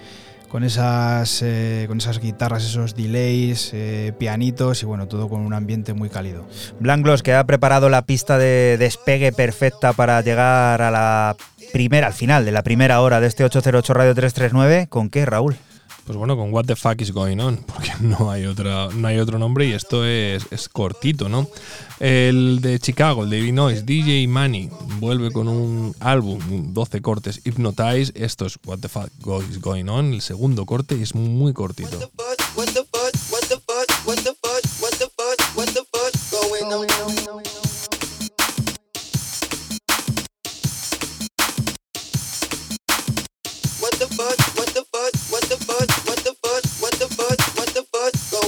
[0.54, 5.52] con esas, eh, con esas guitarras, esos delays, eh, pianitos y bueno, todo con un
[5.52, 6.46] ambiente muy cálido.
[6.80, 11.36] Blanclos que ha preparado la pista de despegue perfecta para llegar a la
[11.72, 14.86] primera, al final de la primera hora de este 808 Radio 339.
[14.90, 15.58] ¿Con qué, Raúl?
[16.06, 19.20] Pues bueno, con What the fuck is going on, porque no hay otra, no hay
[19.20, 21.48] otro nombre y esto es, es cortito, ¿no?
[22.02, 28.12] El de Chicago, el de Illinois, DJ Money, vuelve con un álbum, 12 cortes, Hypnotize,
[28.16, 29.10] esto es What the fuck
[29.50, 31.98] is going on, el segundo corte es muy cortito.
[43.80, 44.53] What the fuck,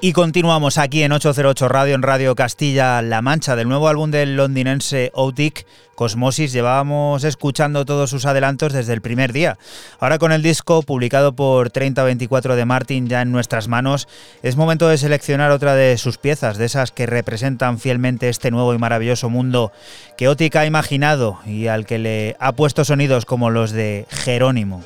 [0.00, 5.10] Y continuamos aquí en 808 Radio, en Radio Castilla-La Mancha, del nuevo álbum del londinense
[5.12, 6.52] Outic, Cosmosis.
[6.52, 9.58] Llevábamos escuchando todos sus adelantos desde el primer día.
[9.98, 14.06] Ahora con el disco publicado por 3024 de Martin ya en nuestras manos,
[14.44, 18.72] es momento de seleccionar otra de sus piezas, de esas que representan fielmente este nuevo
[18.74, 19.72] y maravilloso mundo
[20.16, 24.84] que Outic ha imaginado y al que le ha puesto sonidos como los de Jerónimo.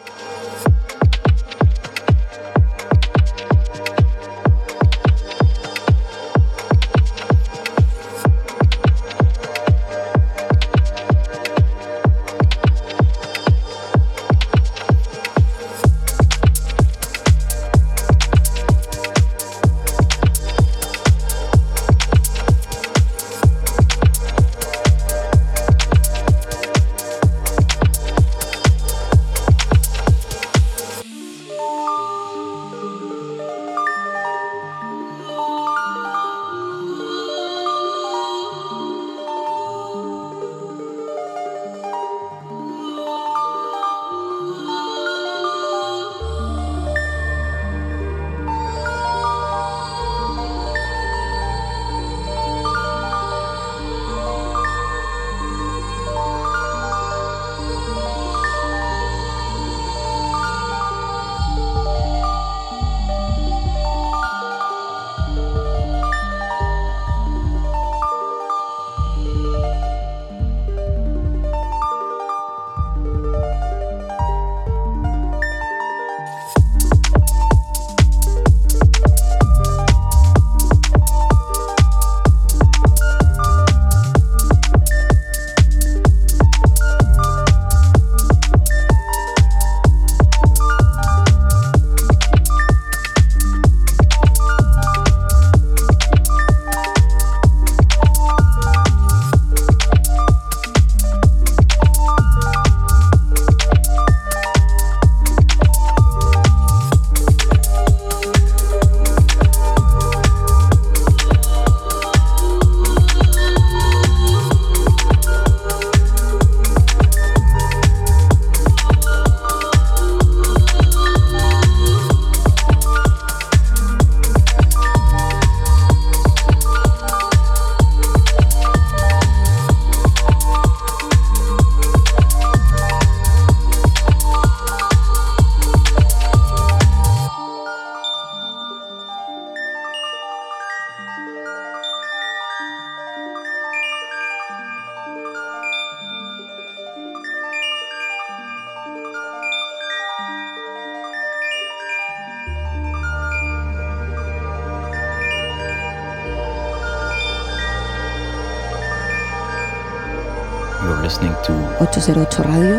[162.32, 162.71] 808 Radio.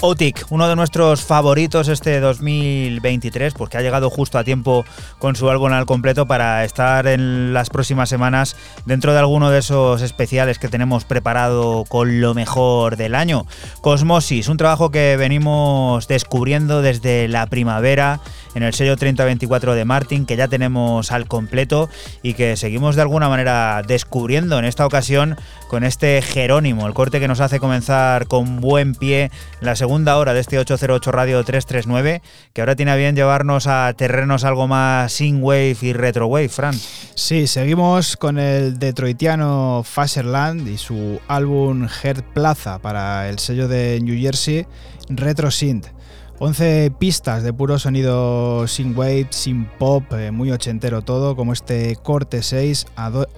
[0.00, 4.84] Otik, uno de nuestros favoritos este 2023, porque ha llegado justo a tiempo
[5.18, 8.54] con su álbum al completo para estar en las próximas semanas
[8.86, 13.44] dentro de alguno de esos especiales que tenemos preparado con lo mejor del año.
[13.80, 18.20] Cosmosis, un trabajo que venimos descubriendo desde la primavera
[18.54, 21.88] en el sello 3024 de Martin, que ya tenemos al completo
[22.22, 25.36] y que seguimos de alguna manera descubriendo en esta ocasión
[25.68, 29.30] con este Jerónimo, el corte que nos hace comenzar con buen pie
[29.60, 32.22] la segunda hora de este 808 Radio 339,
[32.52, 36.48] que ahora tiene a bien llevarnos a terrenos algo más sin wave y retro wave,
[36.48, 36.74] Fran.
[37.14, 44.00] Sí, seguimos con el detroitiano Faserland y su álbum Heart Plaza para el sello de
[44.00, 44.66] New Jersey
[45.08, 45.97] Retro Synth.
[46.40, 51.96] 11 pistas de puro sonido sin wave, sin pop, eh, muy ochentero todo, como este
[51.96, 52.86] corte 6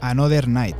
[0.00, 0.76] Another Night.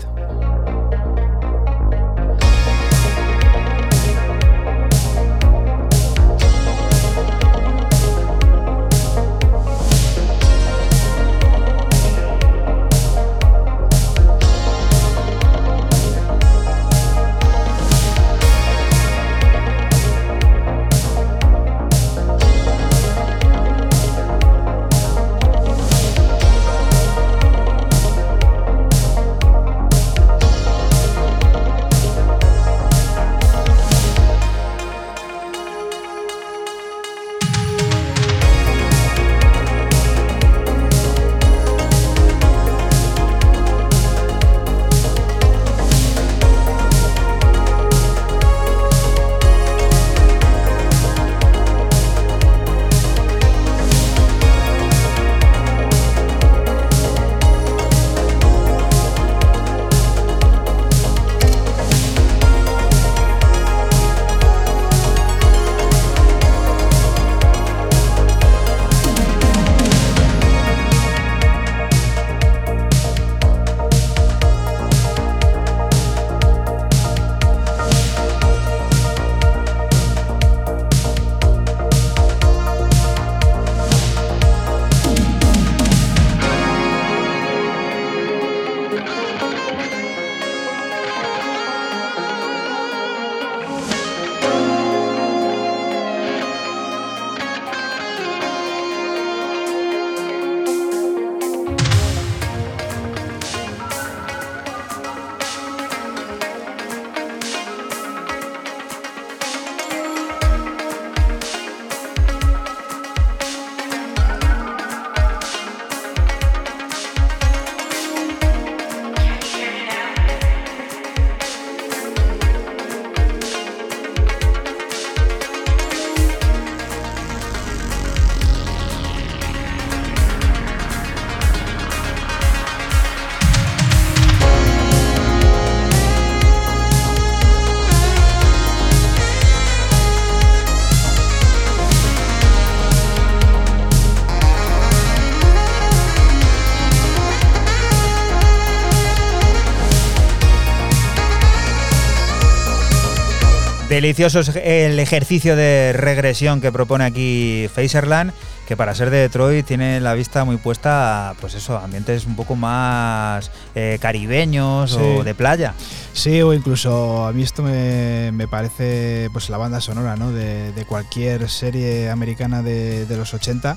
[154.11, 158.33] Delicioso el ejercicio de regresión que propone aquí Facerland,
[158.67, 162.35] que para ser de Detroit tiene la vista muy puesta a, pues eso, ambientes un
[162.35, 165.75] poco más eh, caribeños o de playa.
[166.13, 170.33] Sí, o incluso a mí esto me, parece pues la banda sonora ¿no?
[170.33, 173.77] de, cualquier serie americana de, los 80.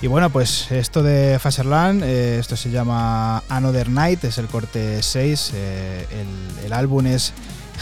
[0.00, 5.02] Y bueno, pues esto de Faserland, eh, esto se llama Another Night, es el corte
[5.02, 7.34] 6, eh, el, el álbum es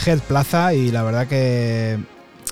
[0.05, 1.99] Head Plaza y la verdad que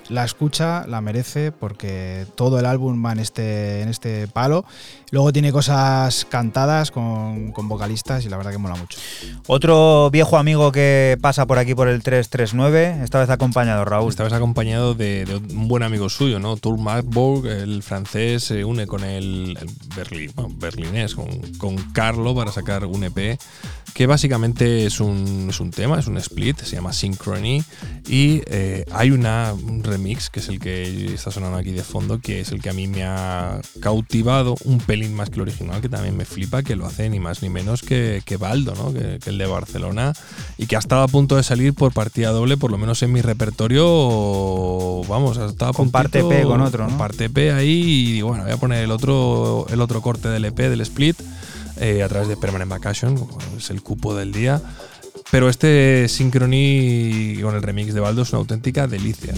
[0.09, 4.65] la escucha, la merece porque todo el álbum va en este, en este palo.
[5.11, 8.99] Luego tiene cosas cantadas con, con vocalistas y la verdad que mola mucho.
[9.47, 14.11] Otro viejo amigo que pasa por aquí por el 339, esta vez acompañado, Raúl.
[14.11, 16.57] Esta vez acompañado de, de un buen amigo suyo, ¿no?
[16.57, 19.57] Tour Marburg, el francés, se une con el,
[20.35, 21.29] bueno, berlinés, con,
[21.59, 23.39] con Carlo para sacar un EP
[23.95, 27.63] que básicamente es un, es un tema, es un split, se llama Synchrony
[28.09, 32.21] y eh, hay una, un remix que es el que está sonando aquí de fondo,
[32.21, 35.81] que es el que a mí me ha cautivado un pelín más que el original,
[35.81, 38.93] que también me flipa, que lo hace ni más ni menos que, que Baldo, ¿no?
[38.93, 40.13] que, que el de Barcelona
[40.59, 43.13] y que ha estado a punto de salir por partida doble, por lo menos en
[43.13, 43.85] mi repertorio,
[45.09, 46.91] vamos, ha estado a Con parte EP con otro, ¿no?
[46.91, 50.29] con parte EP ahí y digo, bueno, voy a poner el otro, el otro corte
[50.29, 51.17] del EP, del split,
[51.77, 53.27] eh, a través de Permanent Vacation,
[53.57, 54.61] es el cupo del día.
[55.35, 59.35] Pero este Synchrony con el remix de Baldo es una auténtica delicia.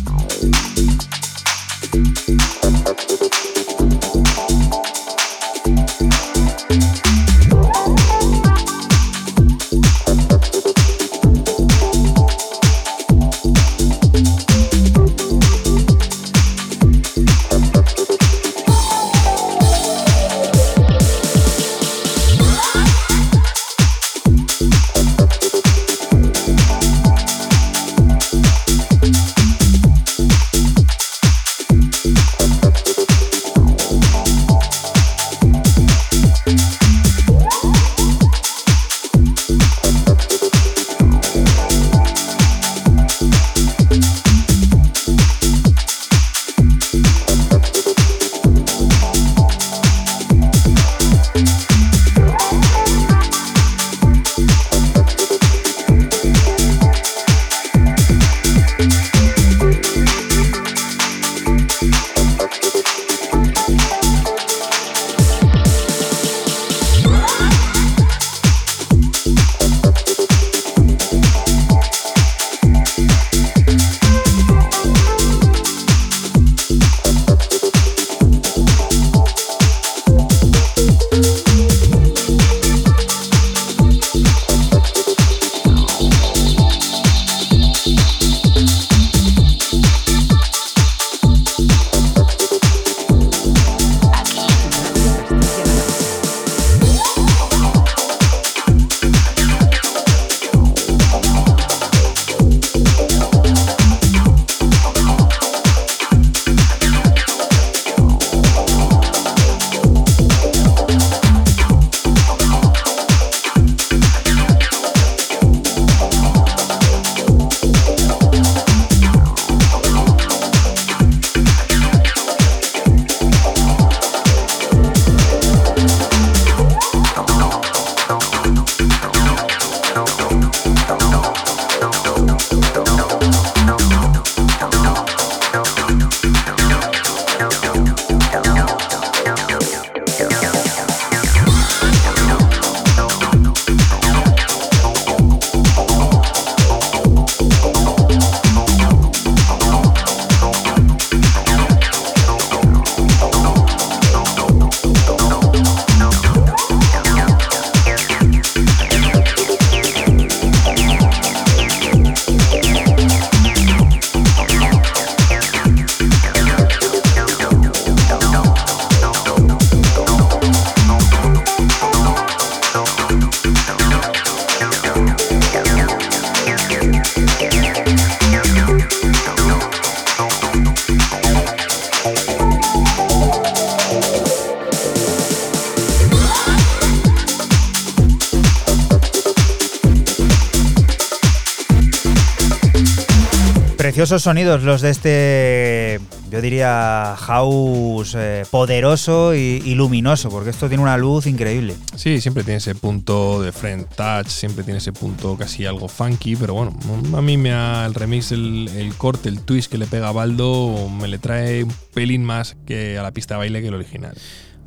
[194.22, 200.96] Sonidos los de este, yo diría, house eh, poderoso y, luminoso, porque esto tiene una
[200.96, 201.74] luz increíble.
[201.94, 206.36] Sí, siempre tiene ese punto de front touch, siempre tiene ese punto casi algo funky,
[206.36, 206.76] pero bueno,
[207.16, 210.12] a mí me ha el remix, el, el corte, el twist que le pega a
[210.12, 213.74] Baldo, me le trae un pelín más que a la pista de baile que el
[213.74, 214.16] original.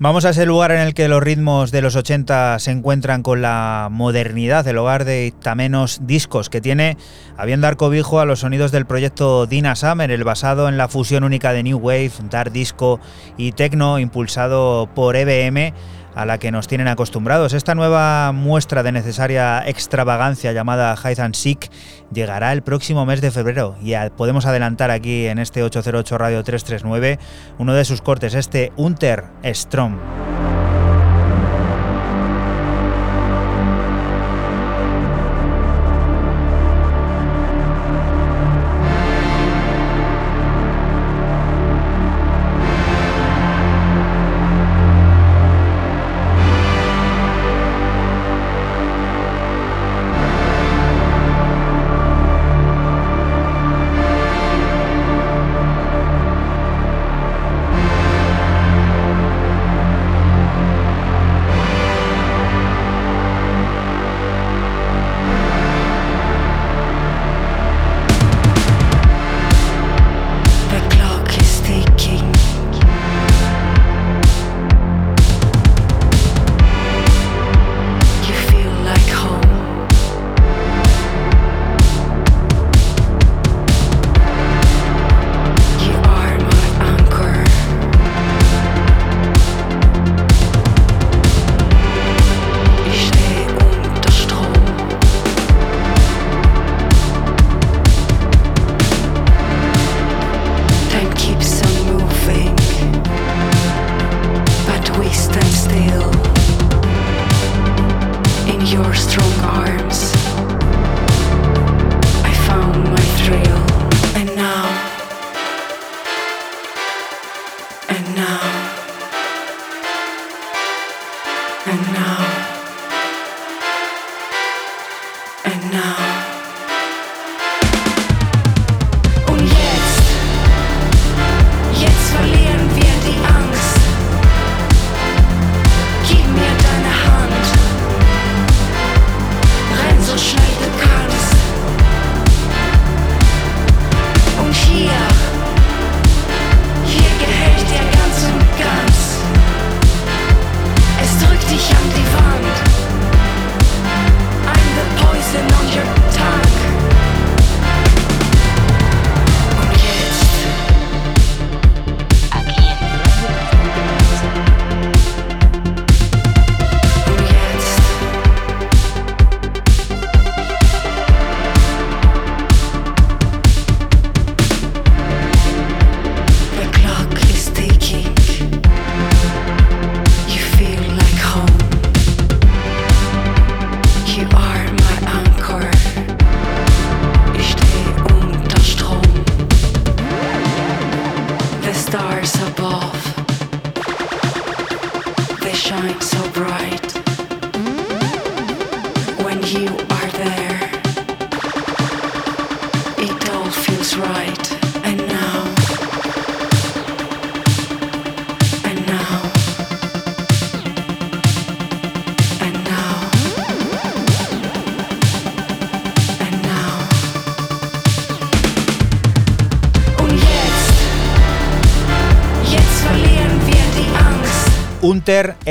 [0.02, 3.42] Vamos a ese lugar en el que los ritmos de los 80 se encuentran con
[3.42, 6.96] la modernidad, el hogar de Ictamenos Discos, que tiene,
[7.36, 11.26] habiendo dar cobijo a los sonidos del proyecto Dina Summer, el basado en la fusión
[11.26, 13.02] única de New Wave, Dark Disco
[13.36, 15.74] y Techno, impulsado por EBM,
[16.16, 17.54] a la que nos tienen acostumbrados.
[17.54, 21.70] Esta nueva muestra de necesaria extravagancia llamada Hide and Seek
[22.12, 27.20] llegará el próximo mes de febrero y podemos adelantar aquí en este 808 Radio 339
[27.58, 29.98] uno de sus cortes, este Unter Strom.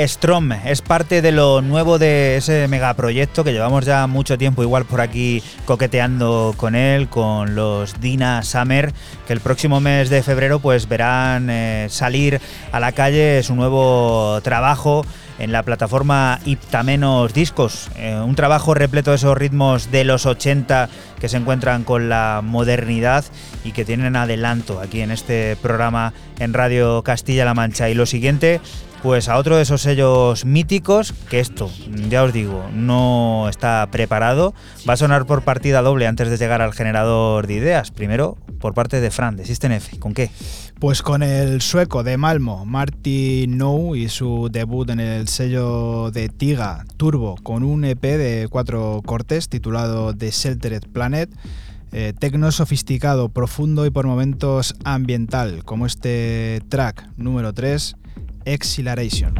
[0.07, 4.85] Strom es parte de lo nuevo de ese megaproyecto que llevamos ya mucho tiempo igual
[4.85, 8.93] por aquí coqueteando con él, con los Dina Summer,
[9.27, 12.39] que el próximo mes de febrero pues verán eh, salir
[12.71, 15.05] a la calle su nuevo trabajo
[15.39, 17.89] en la plataforma Iptamenos Discos.
[17.97, 20.89] Eh, un trabajo repleto de esos ritmos de los 80
[21.19, 23.25] que se encuentran con la modernidad
[23.63, 27.89] y que tienen adelanto aquí en este programa en Radio Castilla-La Mancha.
[27.89, 28.61] Y lo siguiente
[29.01, 31.69] pues a otro de esos sellos míticos, que esto,
[32.09, 34.53] ya os digo, no está preparado,
[34.87, 37.91] va a sonar por partida doble antes de llegar al generador de ideas.
[37.91, 39.97] Primero, por parte de Fran, de System F.
[39.99, 40.29] ¿Con qué?
[40.79, 46.29] Pues con el sueco de Malmo, Marty No, y su debut en el sello de
[46.29, 51.29] Tiga Turbo, con un EP de cuatro cortes titulado The Sheltered Planet.
[51.91, 57.95] Eh, tecno sofisticado, profundo y por momentos ambiental, como este track número 3,
[58.49, 59.31] Exhilaration.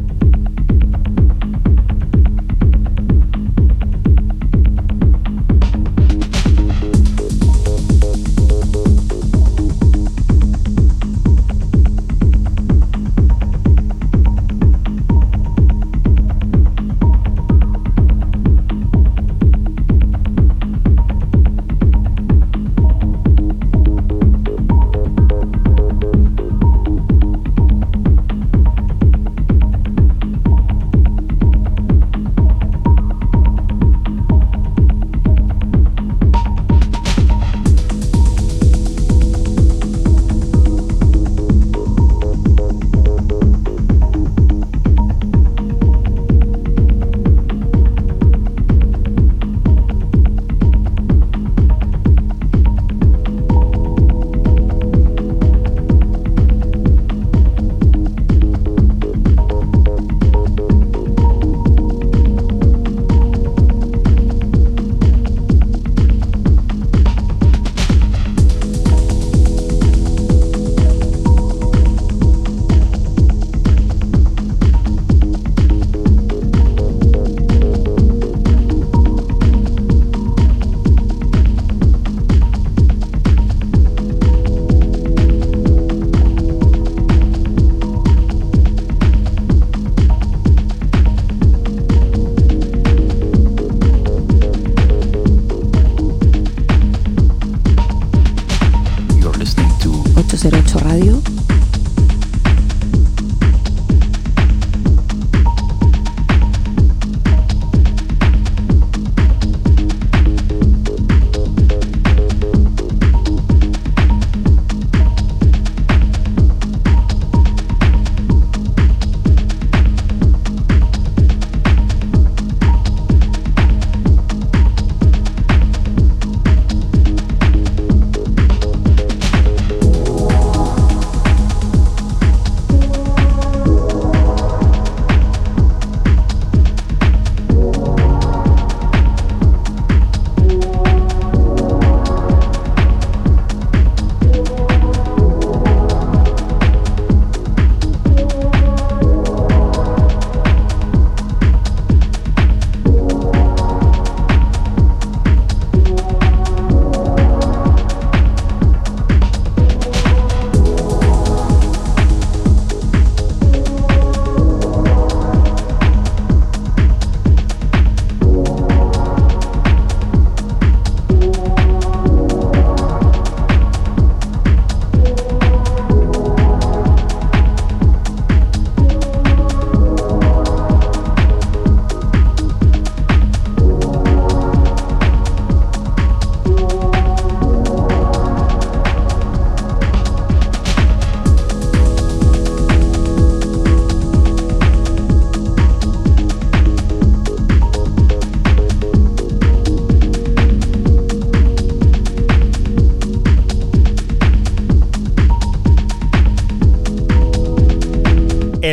[100.42, 101.39] 008 Radio.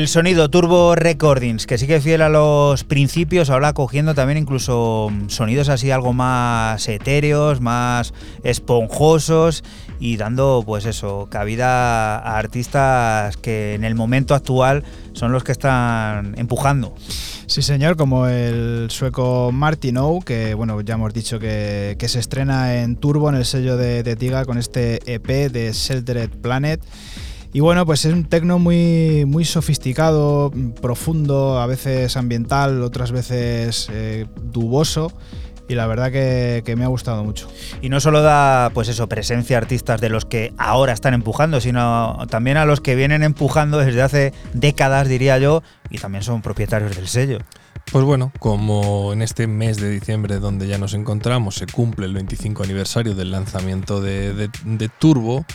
[0.07, 5.91] Sonido Turbo Recordings, que sigue fiel a los principios, ahora cogiendo también incluso sonidos así
[5.91, 8.13] algo más etéreos, más
[8.43, 9.63] esponjosos
[9.99, 15.51] y dando pues eso, cabida a artistas que en el momento actual son los que
[15.51, 16.95] están empujando.
[17.47, 22.19] Sí, señor, como el sueco Martin O, que bueno, ya hemos dicho que, que se
[22.19, 26.81] estrena en Turbo en el sello de, de Tiga con este EP de Sheltered Planet.
[27.57, 33.89] Y bueno, pues es un tecno muy, muy sofisticado, profundo, a veces ambiental, otras veces
[33.91, 35.11] eh, duboso.
[35.67, 37.47] Y la verdad que, que, me ha gustado mucho.
[37.81, 41.59] Y no solo da, pues eso, presencia a artistas de los que ahora están empujando,
[41.59, 46.43] sino también a los que vienen empujando desde hace décadas, diría yo, y también son
[46.43, 47.39] propietarios del sello.
[47.91, 52.13] Pues bueno, como en este mes de diciembre donde ya nos encontramos se cumple el
[52.13, 54.49] 25 aniversario del lanzamiento de,
[54.99, 55.45] Turbo,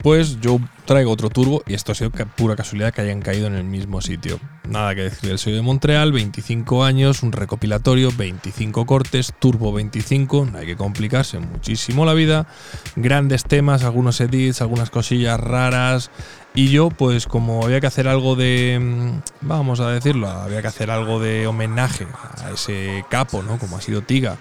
[0.00, 3.54] pues yo traigo otro Turbo y esto ha sido pura casualidad que hayan caído en
[3.54, 4.38] el mismo sitio.
[4.68, 10.46] Nada que decir del sello de Montreal, 25 años, un recopilatorio, 25 cortes, Turbo 25,
[10.52, 12.46] no hay que complicarse muchísimo la vida,
[12.94, 16.12] grandes temas, algunos edits, algunas cosillas raras,
[16.54, 20.90] y yo, pues como había que hacer algo de, vamos a decirlo, había que hacer
[20.90, 22.06] algo de homenaje
[22.44, 23.58] a ese capo, ¿no?
[23.58, 24.36] Como ha sido Tiga,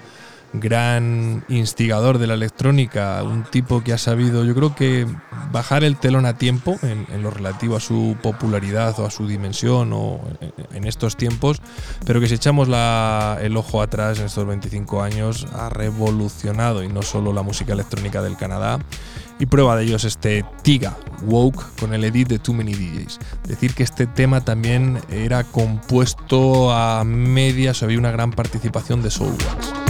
[0.53, 5.05] gran instigador de la electrónica, un tipo que ha sabido, yo creo que
[5.51, 9.91] bajar el telón a tiempo en, lo relativo a su popularidad o a su dimensión
[9.93, 10.19] o
[10.73, 11.61] en, estos tiempos,
[12.05, 17.03] pero que si echamos el ojo atrás en estos 25 años, ha revolucionado y no
[17.03, 18.79] solo la música electrónica del Canadá,
[19.39, 23.19] y prueba de ello es este Tiga Woke con el edit de Too Many DJs.
[23.47, 29.88] Decir que este tema también era compuesto a medias, había una gran participación de Soulwax.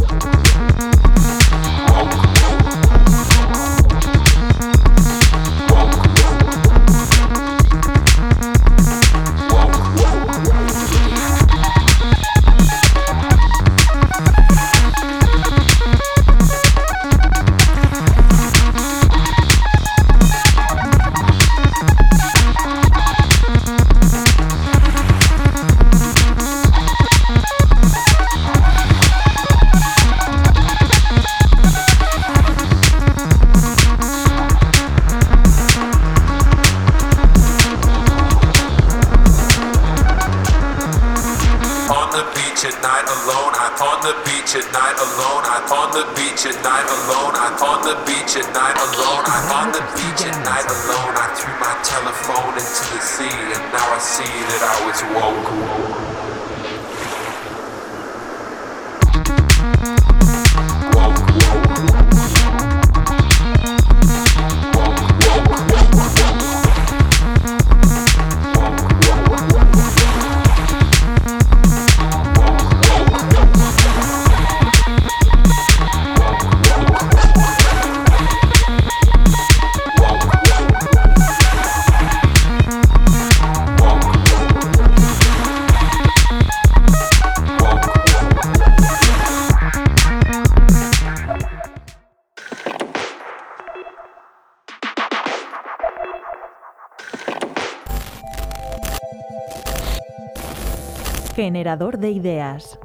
[101.60, 102.80] Generador de ideas.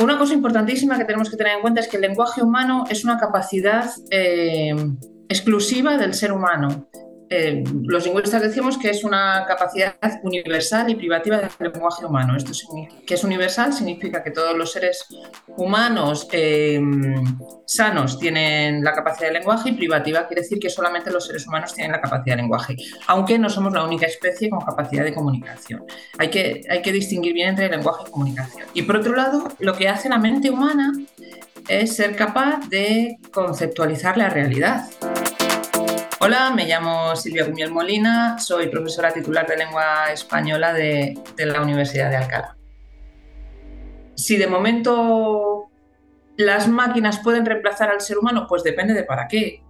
[0.00, 3.02] Una cosa importantísima que tenemos que tener en cuenta es que el lenguaje humano es
[3.02, 4.72] una capacidad eh,
[5.28, 6.89] exclusiva del ser humano.
[7.32, 9.94] Eh, los lingüistas decimos que es una capacidad
[10.24, 12.36] universal y privativa del lenguaje humano.
[12.36, 12.50] Esto
[13.06, 15.06] que es universal significa que todos los seres
[15.46, 16.80] humanos eh,
[17.66, 21.72] sanos tienen la capacidad de lenguaje y privativa quiere decir que solamente los seres humanos
[21.72, 22.74] tienen la capacidad de lenguaje,
[23.06, 25.84] aunque no somos la única especie con capacidad de comunicación.
[26.18, 28.66] Hay que, hay que distinguir bien entre lenguaje y comunicación.
[28.74, 30.92] Y por otro lado, lo que hace la mente humana
[31.68, 34.84] es ser capaz de conceptualizar la realidad.
[36.22, 42.10] Hola, me llamo Silvia Gumiel Molina, soy profesora titular de lengua española de, la Universidad
[42.10, 42.58] de Alcalá.
[44.16, 45.70] Si de momento
[46.36, 49.64] las máquinas pueden reemplazar al ser humano, pues depende de para qué.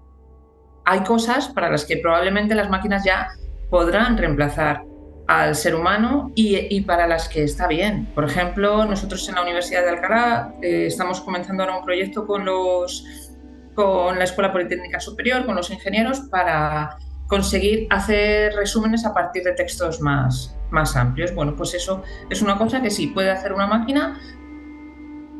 [0.85, 3.29] Hay cosas para las que probablemente las máquinas ya
[3.71, 4.83] podrán reemplazar
[5.29, 8.07] al ser humano y, para las que está bien.
[8.13, 12.45] Por ejemplo, nosotros en la Universidad de Alcalá eh, estamos comenzando ahora un proyecto con
[12.45, 13.30] los
[13.75, 19.53] con la Escuela Politécnica Superior, con los ingenieros, para conseguir hacer resúmenes a partir de
[19.53, 21.35] textos más, más amplios.
[21.35, 24.21] Bueno, pues eso es una cosa que sí puede hacer una máquina.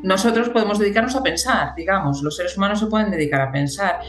[0.03, 4.01] Nosotros podemos dedicarnos a pensar, digamos, los seres humanos se pueden dedicar a pensar.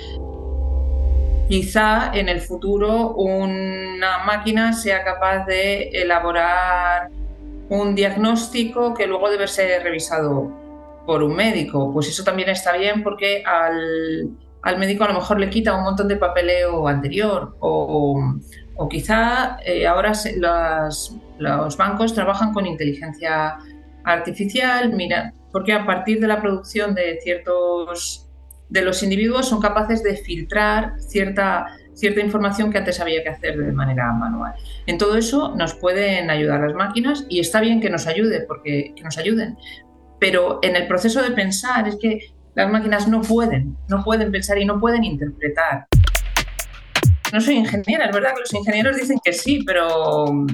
[1.49, 7.09] Quizá en el futuro una máquina sea capaz de elaborar
[7.69, 10.60] un diagnóstico que luego debe ser revisado
[11.11, 11.91] por un médico.
[11.91, 16.07] Pues eso también está bien porque al, médico a lo mejor le quita un montón
[16.07, 18.39] de papeleo anterior o,
[18.89, 23.57] quizá eh, ahora los bancos trabajan con inteligencia
[24.05, 28.29] artificial, mira, porque a partir de la producción de ciertos
[28.69, 33.57] de los individuos son capaces de filtrar cierta cierta información que antes había que hacer
[33.57, 34.53] de manera manual.
[34.87, 38.93] En todo eso nos pueden ayudar las máquinas y está bien que nos ayude porque
[38.95, 39.57] que nos ayuden,
[40.21, 42.19] pero en el proceso de pensar es que
[42.53, 45.87] las máquinas no pueden, no pueden pensar y no pueden interpretar.
[47.33, 50.45] No soy ingeniera, es verdad que los ingenieros dicen que sí, pero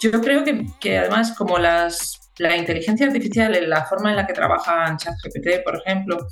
[0.00, 0.44] yo creo
[0.78, 5.82] que, además como las, la inteligencia artificial, la forma en la que trabajan ChatGPT, por
[5.84, 6.28] ejemplo,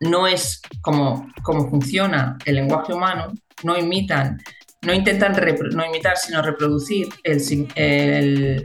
[0.00, 3.32] no es como, como funciona el lenguaje humano,
[3.62, 4.42] no imitan,
[4.82, 5.36] no intentan
[5.72, 8.64] no imitar, sino reproducir el, el,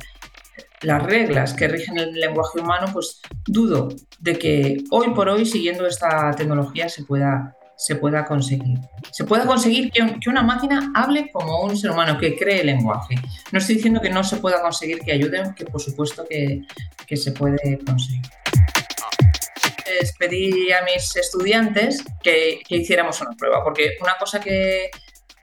[0.82, 3.90] las reglas que rigen el lenguaje humano, pues dudo
[4.20, 8.80] de que hoy por hoy, siguiendo esta tecnología, se pueda, se pueda conseguir.
[9.12, 13.16] Se pueda conseguir que, una máquina hable como un ser humano, que cree el lenguaje.
[13.52, 16.62] No estoy diciendo que no se pueda conseguir que ayuden, que por supuesto que,
[17.06, 18.22] que se puede conseguir.
[20.00, 24.92] Les pedí a mis estudiantes que, que hiciéramos una prueba, porque una cosa que,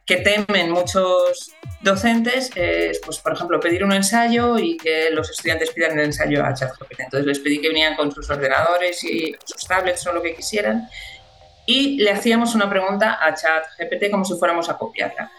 [0.06, 5.70] que temen muchos docentes es, pues, por ejemplo, pedir un ensayo y que los estudiantes
[5.72, 7.00] pidan el ensayo a ChatGPT.
[7.00, 10.88] Entonces les pedí que vinieran con sus ordenadores y sus tablets o lo que quisieran
[11.66, 15.30] y le hacíamos una pregunta a ChatGPT como si fuéramos a copiarla.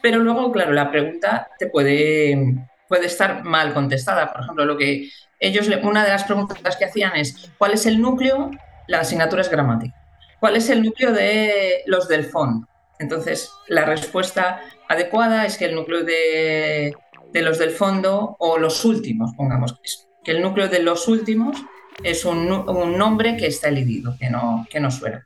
[0.00, 2.54] Pero luego, claro, la pregunta te puede,
[2.88, 4.32] puede estar mal contestada.
[4.32, 8.00] Por ejemplo, lo que ellos, una de las preguntas que hacían es, ¿cuál es el
[8.00, 8.50] núcleo?
[8.86, 9.94] La asignatura es gramática.
[10.40, 12.66] ¿Cuál es el núcleo de los del fondo?
[12.98, 16.94] Entonces, la respuesta adecuada es que el núcleo de,
[17.34, 19.78] los del fondo, o los últimos, pongamos,
[20.24, 21.56] que el núcleo de los últimos
[22.02, 22.48] es un,
[22.98, 25.24] nombre que está elidido, que no, que no suena.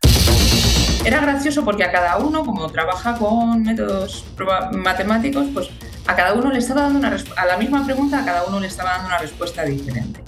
[1.05, 4.27] Era gracioso porque a cada uno, como trabaja con métodos
[4.73, 5.71] matemáticos, pues
[6.07, 8.67] a cada uno le estaba dando una a la misma pregunta, a cada uno le
[8.67, 10.21] estaba dando una respuesta diferente.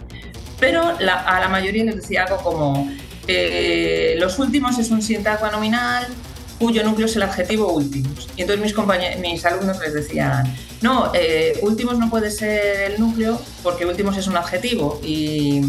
[0.58, 2.88] Pero a la mayoría les decía algo como
[3.26, 6.06] eh, los últimos es un sintagma nominal,
[6.62, 8.28] cuyo núcleo es el adjetivo últimos.
[8.36, 13.00] Y entonces mis, compañeros, mis alumnos les decían, no, eh, últimos no puede ser el
[13.00, 15.60] núcleo porque últimos es un adjetivo y,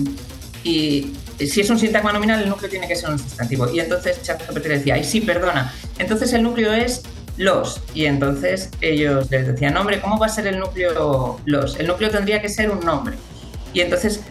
[0.64, 3.70] y si es un sintagma nominal el núcleo tiene que ser un sustantivo.
[3.72, 7.02] Y entonces ChatGPT decía, ay sí, perdona, entonces el núcleo es
[7.38, 7.82] los.
[7.96, 11.80] Y entonces ellos les decían, hombre, ¿cómo va a ser el núcleo los?
[11.80, 13.16] El núcleo tendría que ser un nombre.
[13.74, 14.22] Y entonces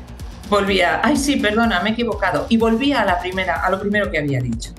[0.48, 2.46] volvía, ay sí, perdona, me he equivocado.
[2.48, 4.72] Y volvía a la primera, a lo primero que había dicho.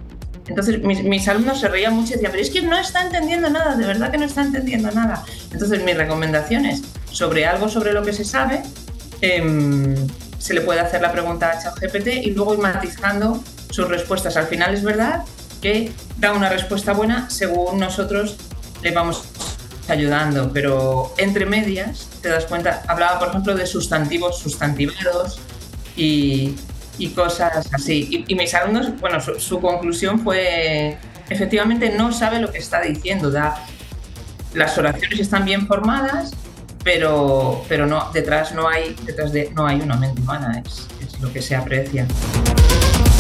[0.48, 3.76] Entonces mis, alumnos se reían mucho y decían, pero es que no está entendiendo nada,
[3.76, 5.24] de verdad que no está entendiendo nada.
[5.52, 8.62] Entonces mis recomendaciones sobre algo sobre lo que se sabe,
[9.22, 9.96] em,
[10.38, 14.36] se le puede hacer la pregunta a ChatGPT y luego ir matizando sus respuestas.
[14.36, 15.24] Al final es verdad
[15.62, 18.36] que da una respuesta buena según nosotros
[18.82, 19.24] le vamos
[19.88, 25.40] ayudando, pero entre medias te das cuenta, hablaba por ejemplo de sustantivos sustantivados
[25.96, 26.56] y,
[26.98, 28.26] y cosas así.
[28.28, 30.98] Y, mis alumnos, bueno, su, conclusión fue,
[31.30, 33.56] efectivamente no sabe lo que está diciendo, da,
[34.54, 36.34] las oraciones están bien formadas,
[36.84, 41.20] pero, pero no, detrás no hay, detrás de, no hay una mente humana, es, es
[41.20, 42.06] lo que se aprecia.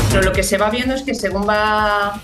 [0.10, 2.22] Pero lo que se va viendo es que según va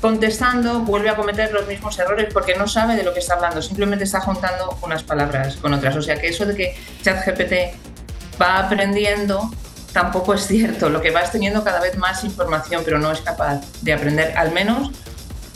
[0.00, 3.60] contestando vuelve a cometer los mismos errores porque no sabe de lo que está hablando,
[3.62, 5.96] simplemente está juntando unas palabras con otras.
[5.96, 9.50] O sea que eso de que ChatGPT va aprendiendo
[9.98, 10.88] tampoco es cierto.
[10.90, 14.38] Lo que va es teniendo cada vez más información, pero no es capaz de aprender,
[14.38, 14.92] al menos.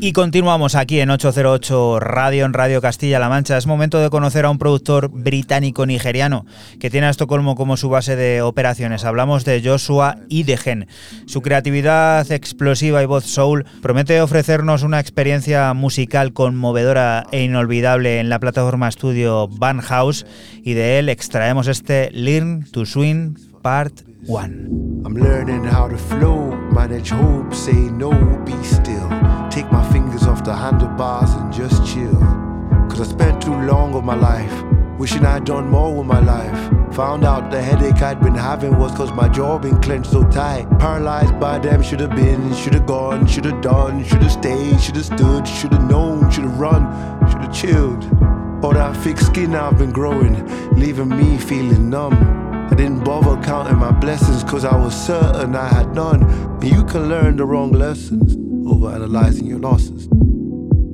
[0.00, 3.56] Y continuamos aquí en 808 Radio, en Radio Castilla-La Mancha.
[3.56, 6.46] Es momento de conocer a un productor británico-nigeriano
[6.80, 9.04] que tiene a Estocolmo como su base de operaciones.
[9.04, 10.88] Hablamos de Joshua Idegen.
[11.26, 18.28] Su creatividad explosiva y voz soul promete ofrecernos una experiencia musical conmovedora e inolvidable en
[18.28, 20.26] la plataforma estudio Van House
[20.64, 25.02] y de él extraemos este Learn to Swing Part 1.
[25.06, 28.10] I'm learning how to flow, manage hope, say no,
[28.44, 29.08] be still.
[29.50, 32.18] Take my fingers off the handlebars and just chill.
[32.90, 34.64] Cause I spent too long of my life
[34.98, 36.94] wishing I'd done more with my life.
[36.94, 40.66] Found out the headache I'd been having was cause my jaw been clenched so tight.
[40.80, 44.80] Paralyzed by them, should have been, should have gone, should have done, should have stayed,
[44.80, 46.82] should have stood, should have known, should have run,
[47.30, 48.04] should have chilled.
[48.64, 50.34] All that thick skin I've been growing,
[50.74, 52.55] leaving me feeling numb.
[52.76, 56.22] I didn't bother counting my blessings cause I was certain I had none.
[56.22, 58.36] And you can learn the wrong lessons
[58.70, 60.06] over analyzing your losses.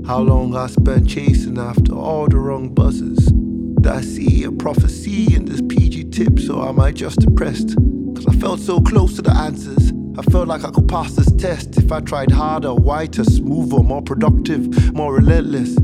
[0.06, 3.18] How long I spent chasing after all the wrong buzzes.
[3.26, 7.74] Did I see a prophecy in this PG tip, so am I just depressed?
[8.14, 9.92] Cause I felt so close to the answers.
[10.16, 14.02] I felt like I could pass this test if I tried harder, whiter, smoother, more
[14.02, 15.76] productive, more relentless.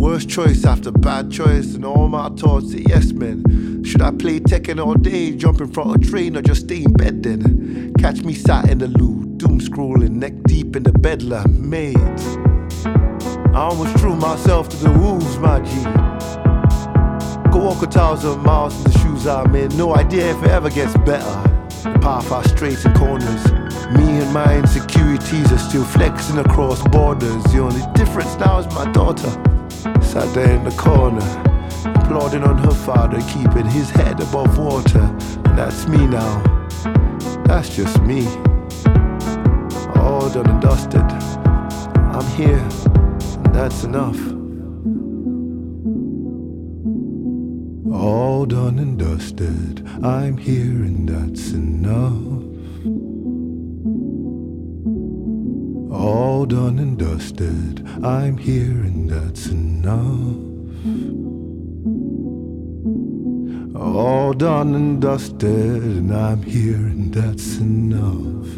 [0.00, 3.84] Worst choice after bad choice, and all my thoughts say yes, man.
[3.84, 6.84] Should I play Tekken all day, jump in front of a train, or just stay
[6.84, 7.92] in bed then?
[7.98, 12.38] Catch me sat in the loo, doom scrolling, neck deep in the bedlam, mates.
[13.52, 15.70] I almost threw myself to the wolves, my G.
[17.50, 20.70] Go walk a thousand miles in the shoes I'm in, no idea if it ever
[20.70, 21.42] gets better.
[21.82, 23.52] The path are straight and corners.
[23.92, 27.44] Me and my insecurities are still flexing across borders.
[27.52, 29.49] The only difference now is my daughter
[30.10, 31.24] sat there in the corner,
[31.84, 35.04] applauding on her father, keeping his head above water.
[35.44, 36.42] And that's me now.
[37.44, 38.26] That's just me.
[39.94, 41.00] All done and dusted.
[42.16, 44.18] I'm here, and that's enough.
[47.94, 49.86] All done and dusted.
[50.02, 52.49] I'm here, and that's enough.
[56.00, 57.86] All done and dusted.
[58.02, 60.38] I'm here, and that's enough.
[63.76, 68.48] All done and dusted, and I'm here, and that's enough.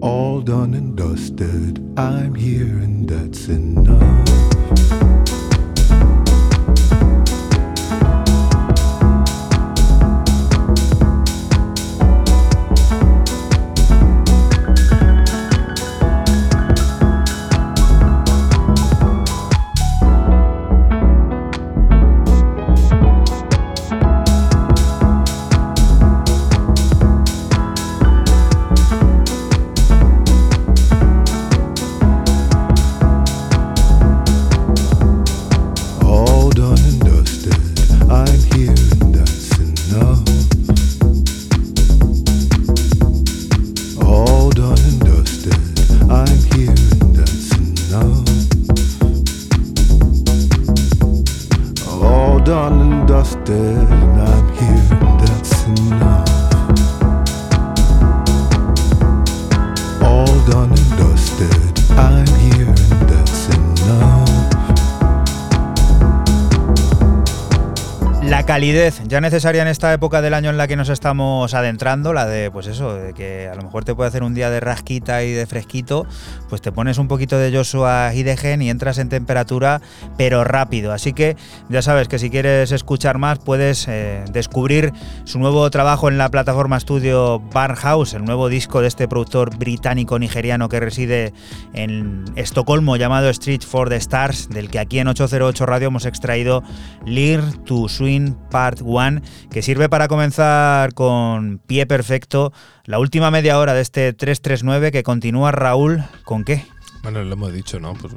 [0.00, 5.15] All done and dusted, I'm here, and that's enough.
[68.72, 72.50] Ya necesaria en esta época del año en la que nos estamos adentrando, la de
[72.50, 75.32] pues eso, de que a lo mejor te puede hacer un día de rasquita y
[75.32, 76.04] de fresquito,
[76.48, 79.80] pues te pones un poquito de Joshua y de Gen y entras en temperatura,
[80.16, 80.92] pero rápido.
[80.92, 81.36] Así que
[81.68, 84.92] ya sabes que si quieres escuchar más puedes eh, descubrir
[85.24, 90.68] su nuevo trabajo en la plataforma estudio Barnhouse, el nuevo disco de este productor británico-nigeriano
[90.68, 91.32] que reside
[91.72, 96.64] en Estocolmo llamado Street for the Stars, del que aquí en 808 Radio hemos extraído
[97.04, 98.34] Lear to Swing
[98.66, 102.52] Part 1, que sirve para comenzar con pie perfecto
[102.84, 106.64] la última media hora de este 339 que continúa Raúl con qué?
[107.06, 107.94] Bueno, lo hemos dicho, ¿no?
[107.94, 108.12] Pues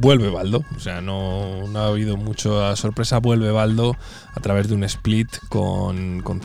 [0.00, 0.64] vuelve Baldo.
[0.76, 3.18] O sea, no, no ha habido mucha sorpresa.
[3.18, 3.96] Vuelve Baldo
[4.34, 6.40] a través de un split con, con.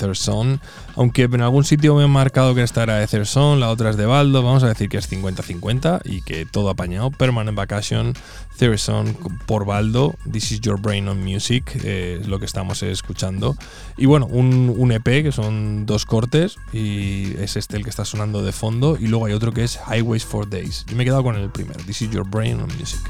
[0.95, 3.97] Aunque en algún sitio me he marcado que esta era de Thurson, la otra es
[3.97, 4.43] de Baldo.
[4.43, 7.09] Vamos a decir que es 50-50 y que todo apañado.
[7.09, 8.13] Permanent Vacation,
[8.61, 9.17] Thurson
[9.47, 10.13] por Baldo.
[10.31, 13.57] This is Your Brain on Music eh, es lo que estamos escuchando.
[13.97, 18.05] Y bueno, un, un EP que son dos cortes y es este el que está
[18.05, 18.97] sonando de fondo.
[18.99, 20.85] Y luego hay otro que es Highways for Days.
[20.88, 21.83] Yo me he quedado con el primero.
[21.88, 23.01] This is Your Brain on Music.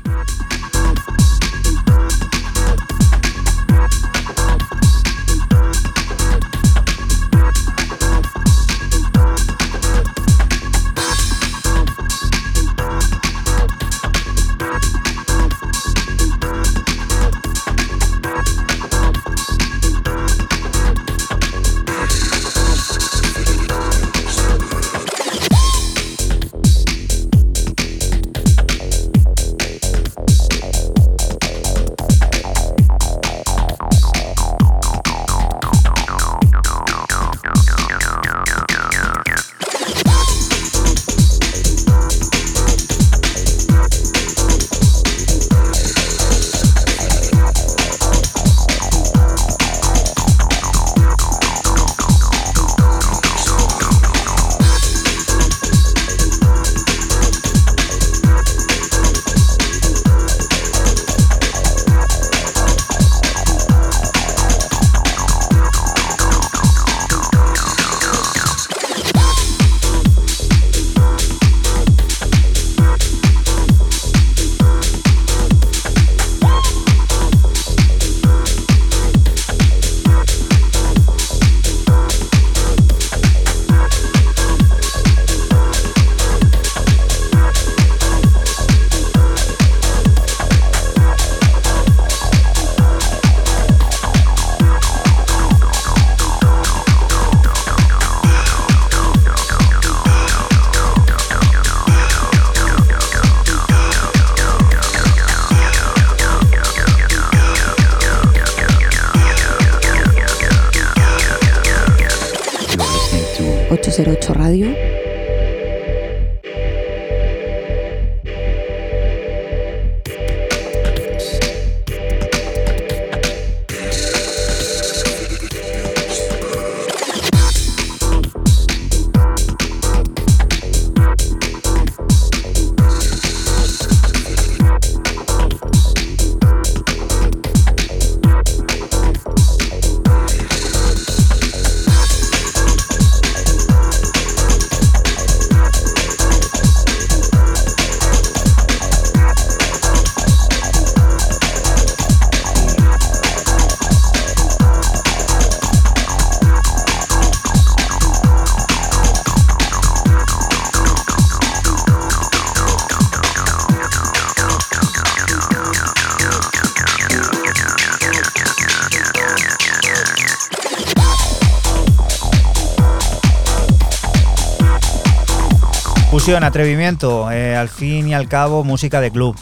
[176.29, 179.35] Atrevimiento, eh, al fin y al cabo música de club.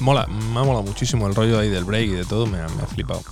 [0.00, 2.68] Mola, me ha molado muchísimo el rollo ahí del break y de todo, me, ha
[2.68, 3.22] flipado.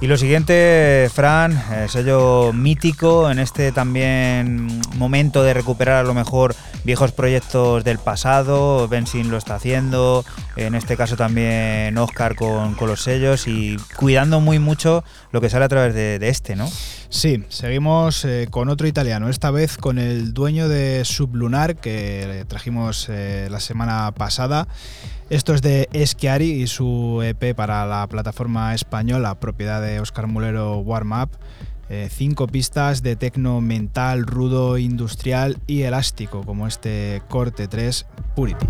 [0.00, 1.58] Y lo siguiente, Fran,
[1.88, 6.54] sello mítico en este también momento de recuperar a lo mejor
[6.84, 8.86] viejos proyectos del pasado.
[8.88, 10.24] Benzin lo está haciendo,
[10.56, 15.02] en este caso también Oscar con, los sellos y cuidando muy mucho
[15.32, 16.70] lo que sale a través de, este, ¿no?
[17.08, 23.06] Sí, seguimos eh, con otro italiano, esta vez con el dueño de Sublunar que trajimos
[23.08, 24.68] eh, la semana pasada.
[25.30, 30.78] Esto es de Eschiari y su EP para la plataforma española, propiedad de Oscar Mulero
[30.78, 31.30] Warm Up.
[31.88, 38.66] Eh, cinco pistas de tecno mental, rudo, industrial y elástico, como este corte 3 Purity.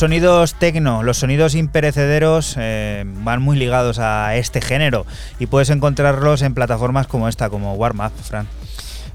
[0.00, 5.06] Sonidos tecno, los sonidos imperecederos eh, van muy ligados a este género
[5.38, 8.48] y puedes encontrarlos en plataformas como esta, como Warm Up, Fran.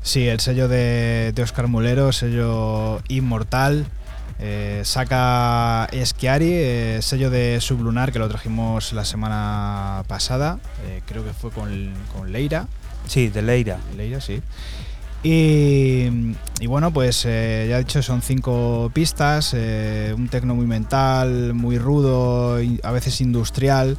[0.03, 3.85] Sí, el sello de, de Oscar Mulero, sello inmortal.
[4.37, 10.59] eh, saca Eschiari, eh, sello de Sublunar que lo trajimos la semana pasada.
[10.87, 12.67] eh, creo que fue con, con Leira.
[13.07, 13.79] Sí, de Leira.
[13.97, 14.41] Leira, sí.
[15.27, 21.55] Y, bueno, pues eh, ya he dicho, son cinco pistas, eh, un tecno muy mental,
[21.55, 23.97] muy rudo, a veces industrial.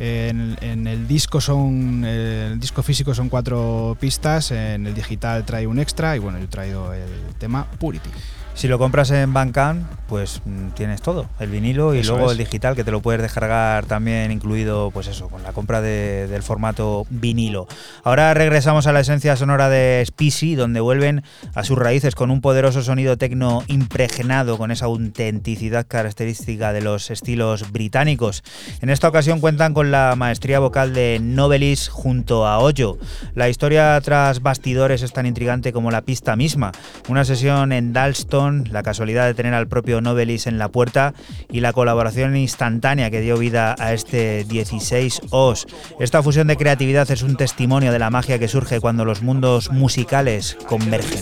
[0.00, 5.46] En, en el disco son eh, el disco físico son cuatro pistas, en el digital
[5.46, 8.10] trae un extra y bueno, yo he traído el tema Purity.
[8.56, 12.32] Si lo compras en Bandcamp, pues mm, tienes todo, el vinilo y Eso luego es.
[12.32, 16.26] el digital que te lo puedes descargar también incluido, pues eso, con la compra de-
[16.26, 17.68] del formato vinilo.
[18.02, 21.22] Ahora regresamos a la esencia sonora de Species, donde vuelven
[21.54, 27.10] a sus raíces con un poderoso sonido tecno impregnado con esa autenticidad característica de los
[27.10, 28.42] estilos británicos.
[28.80, 32.96] En esta ocasión cuentan con la maestría vocal de Novelis junto a Hoyo.
[33.34, 36.72] La historia tras bastidores es tan intrigante como la pista misma.
[37.08, 41.14] Una sesión en Dalston, la casualidad de tener al propio Novelis en la puerta
[41.50, 45.66] y la colaboración instantánea que dio vida a este 16 Os.
[46.00, 49.70] Esta fusión de creatividad es un testimonio de la magia que surge cuando los mundos
[49.70, 51.18] musicales convergen.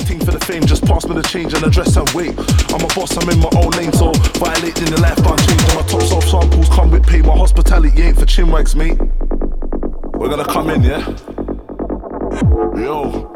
[12.76, 13.30] Yo.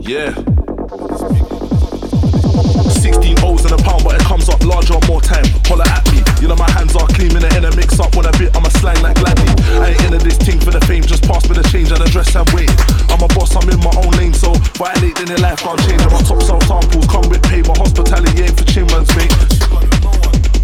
[0.00, 0.65] Yeah.
[1.32, 5.44] 16 O's in a pound, but it comes up larger more time.
[5.66, 8.30] Holler at me, you know my hands are clean, in a mix up when I
[8.38, 9.50] bit, I'm a slang like Gladney.
[9.80, 12.34] I ain't into this thing for the fame, just pass me the change and address
[12.34, 12.70] and wait.
[13.10, 16.10] I'm a boss, I'm in my own lane, so violating the life, I'm changing.
[16.10, 20.55] My top self samples come with pay, my hospitality ain't for chinmans, mate.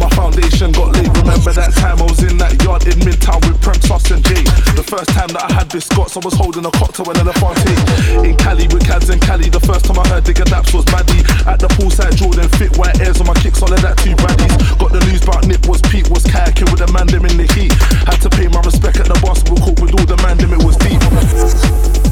[0.00, 1.12] My foundation got laid.
[1.12, 4.40] Remember that time I was in that yard in Midtown with Prem Sus and Jay.
[4.72, 8.24] The first time that I had biscuits, I was holding a cocktail and an Elefante.
[8.24, 11.20] In Cali with Cads and Cali, the first time I heard Digger Daps was Maddie.
[11.44, 14.56] At the poolside Jordan, fit white airs on my kicks, all of that two baddies.
[14.80, 17.44] Got the news about Nip was Pete, was kayaking with a man them in the
[17.52, 17.76] heat.
[18.08, 20.64] Had to pay my respect at the basketball court with all the man them, it
[20.64, 22.09] was deep.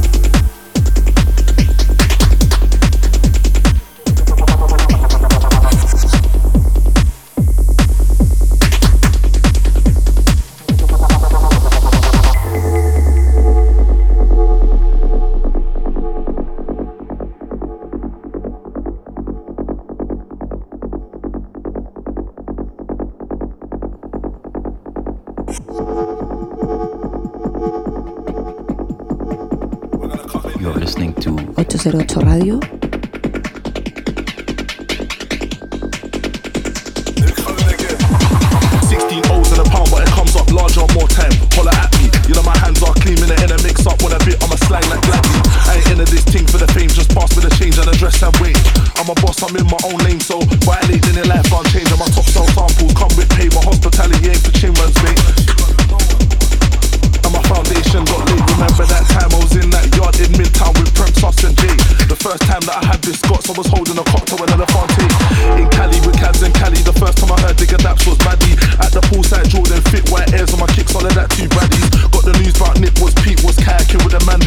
[30.88, 32.56] Listening to 808 Radio.
[38.88, 41.28] 16 O's in a pound, but it comes up larger more time.
[41.52, 44.16] Holler at me, you know my hands are clean, minute in a mix up when
[44.16, 45.36] I bit, I'm slang like Gladney.
[45.68, 48.24] I ain't into this thing for the fame, just pass me the change and address
[48.24, 48.56] and wait.
[48.96, 52.00] I'm a boss, I'm in my own lane, so violating the life, I'm changing.
[52.00, 56.17] My top sell samples come with pay, my hospitality ain't for chinmans, mate.
[57.28, 58.40] My foundation got laid.
[58.56, 61.76] Remember that time I was in that yard in Midtown with Prem Sus and Jay.
[62.08, 65.04] The first time that I had biscuits, I was holding a cocktail and an Elefante.
[65.60, 68.56] In Cali with Cads and Cali, the first time I heard Digger Daps was Maddie.
[68.80, 71.88] At the poolside Jordan, fit white airs on my kicks, all of that two baddies.
[72.08, 74.40] Got the news about Nick was Pete, was kayaking with a man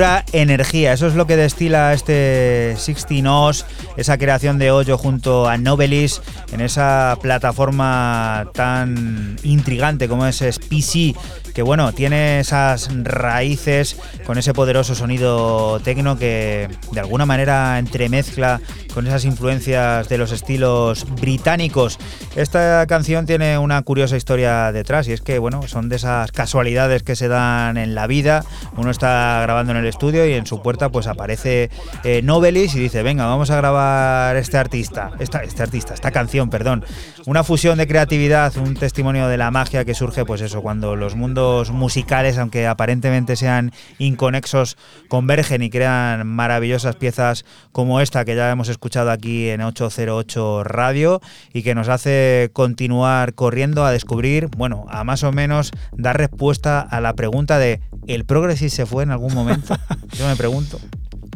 [0.00, 3.66] Energía, eso es lo que destila este 16 Os,
[3.98, 6.22] esa creación de Hoyo junto a Novelis
[6.52, 11.14] en esa plataforma tan intrigante como es PC,
[11.52, 18.58] que bueno, tiene esas raíces con ese poderoso sonido tecno que de alguna manera entremezcla
[18.94, 21.98] con esas influencias de los estilos británicos.
[22.36, 27.02] Esta canción tiene una curiosa historia detrás y es que bueno, son de esas casualidades
[27.02, 28.44] que se dan en la vida.
[28.76, 31.70] Uno está grabando en el estudio y en su puerta pues aparece
[32.04, 36.50] eh, Novelis y dice, venga, vamos a grabar este artista, esta, este artista, esta canción,
[36.50, 36.84] perdón.
[37.26, 41.14] Una fusión de creatividad, un testimonio de la magia que surge pues eso, cuando los
[41.14, 43.72] mundos musicales, aunque aparentemente sean
[44.16, 44.76] conexos
[45.08, 51.20] convergen y crean maravillosas piezas como esta que ya hemos escuchado aquí en 808 Radio
[51.52, 56.80] y que nos hace continuar corriendo a descubrir, bueno, a más o menos dar respuesta
[56.80, 59.76] a la pregunta de ¿el Progressive se fue en algún momento?
[60.18, 60.78] Yo me pregunto.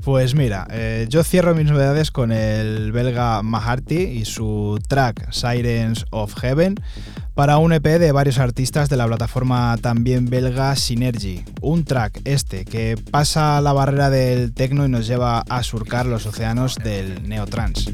[0.05, 6.05] Pues mira, eh, yo cierro mis novedades con el belga Maharty y su track Sirens
[6.11, 6.75] of Heaven
[7.33, 11.43] para un EP de varios artistas de la plataforma también belga Synergy.
[11.63, 16.27] Un track este que pasa la barrera del techno y nos lleva a surcar los
[16.27, 17.91] océanos del neotrans.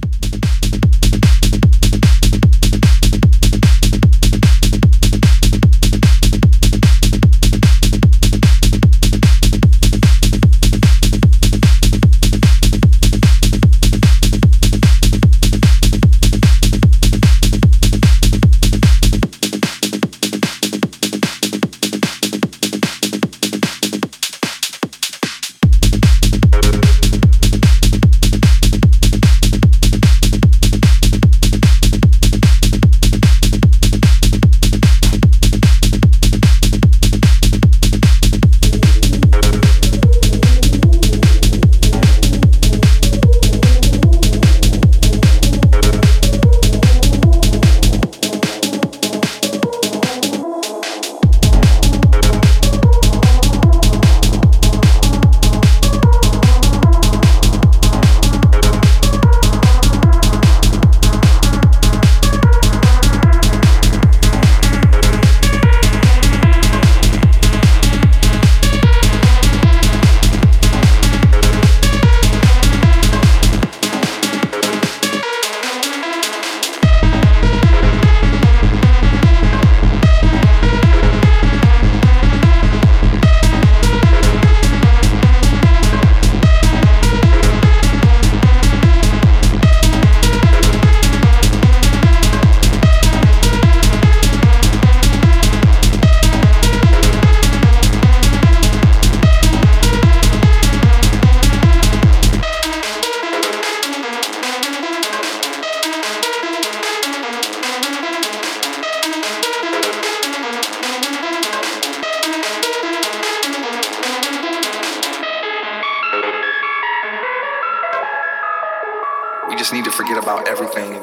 [119.50, 120.92] We just need to forget about everything.
[120.92, 120.98] We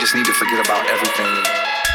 [0.00, 1.91] just need to forget about everything.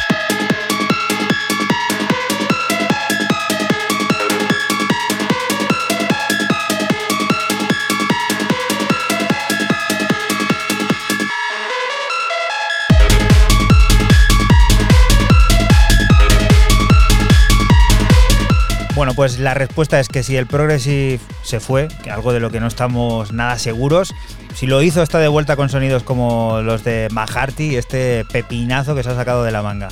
[18.97, 22.65] Pues la respuesta es que si el Progressive se fue, algo de lo que no
[22.65, 24.13] estamos nada seguros,
[24.55, 29.03] si lo hizo está de vuelta con sonidos como los de Maharty, este pepinazo que
[29.03, 29.89] se ha sacado de la manga.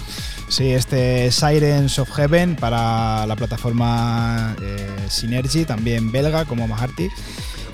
[0.47, 7.09] Sí, este Sirens of Heaven para la plataforma eh, Synergy, también belga como Maharty.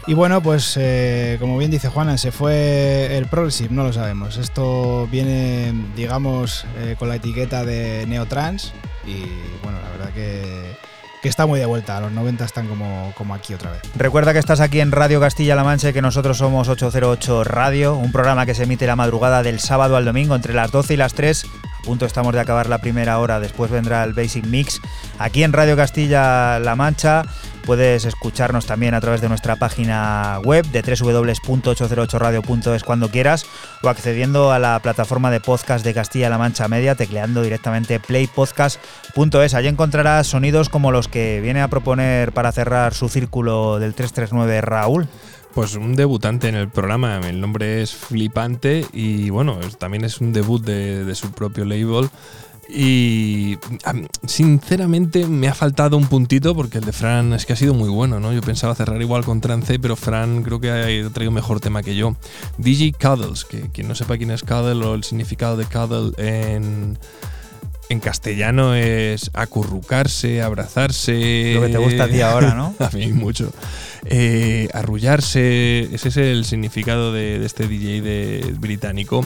[0.08, 4.38] Y bueno, pues eh, como bien dice Juana, se fue el Progressive, no lo sabemos.
[4.38, 8.74] Esto viene, digamos, eh, con la etiqueta de Neotrans
[9.06, 9.22] y
[9.64, 10.92] bueno, la verdad que
[11.22, 12.00] que está muy de vuelta.
[12.00, 13.82] Los 90 están como, como aquí otra vez.
[13.96, 18.12] Recuerda que estás aquí en Radio Castilla-La Mancha y que nosotros somos 808 Radio, un
[18.12, 21.14] programa que se emite la madrugada del sábado al domingo entre las 12 y las
[21.14, 21.46] 3
[21.82, 24.80] a punto estamos de acabar la primera hora, después vendrá el Basic Mix.
[25.18, 27.24] Aquí en Radio Castilla-La Mancha
[27.66, 33.46] puedes escucharnos también a través de nuestra página web de www.808radio.es cuando quieras
[33.82, 39.54] o accediendo a la plataforma de podcast de Castilla-La Mancha Media tecleando directamente playpodcast.es.
[39.54, 44.62] Allí encontrarás sonidos como los que viene a proponer para cerrar su círculo del 339
[44.62, 45.08] Raúl.
[45.54, 50.32] Pues un debutante en el programa, el nombre es Flipante y bueno, también es un
[50.32, 52.10] debut de, su propio label.
[52.74, 53.58] Y
[54.26, 57.90] sinceramente me ha faltado un puntito porque el de Fran es que ha sido muy
[57.90, 58.32] bueno, ¿no?
[58.32, 61.96] Yo pensaba cerrar igual con Trance, pero Fran creo que ha traído mejor tema que
[61.96, 62.16] yo.
[62.58, 66.98] DJ Cuddles, que quien no sepa quién es Cuddle o el significado de Cuddle en,
[67.90, 71.54] en castellano es acurrucarse, abrazarse.
[71.56, 72.74] Lo que te gusta a ti ahora, ¿no?
[72.80, 73.52] a mí mucho.
[74.06, 79.26] Eh, arrullarse, ese es el significado de, este DJ de, británico.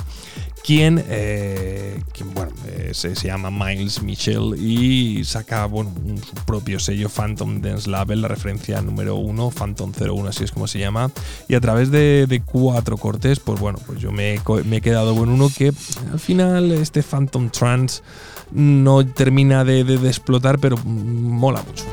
[0.65, 2.01] Quien, eh,
[2.33, 5.93] bueno, eh, se, llama Miles Mitchell y saca bueno,
[6.27, 10.65] su propio sello Phantom Dance Label, la referencia número uno, Phantom 01, así es como
[10.65, 11.11] se llama.
[11.47, 15.51] Y a través de, cuatro cortes, pues bueno, pues yo me, he quedado con uno
[15.55, 15.71] que
[16.11, 18.01] al final, este Phantom Trance
[18.51, 21.85] no termina de, de- de explotar, pero mola mucho.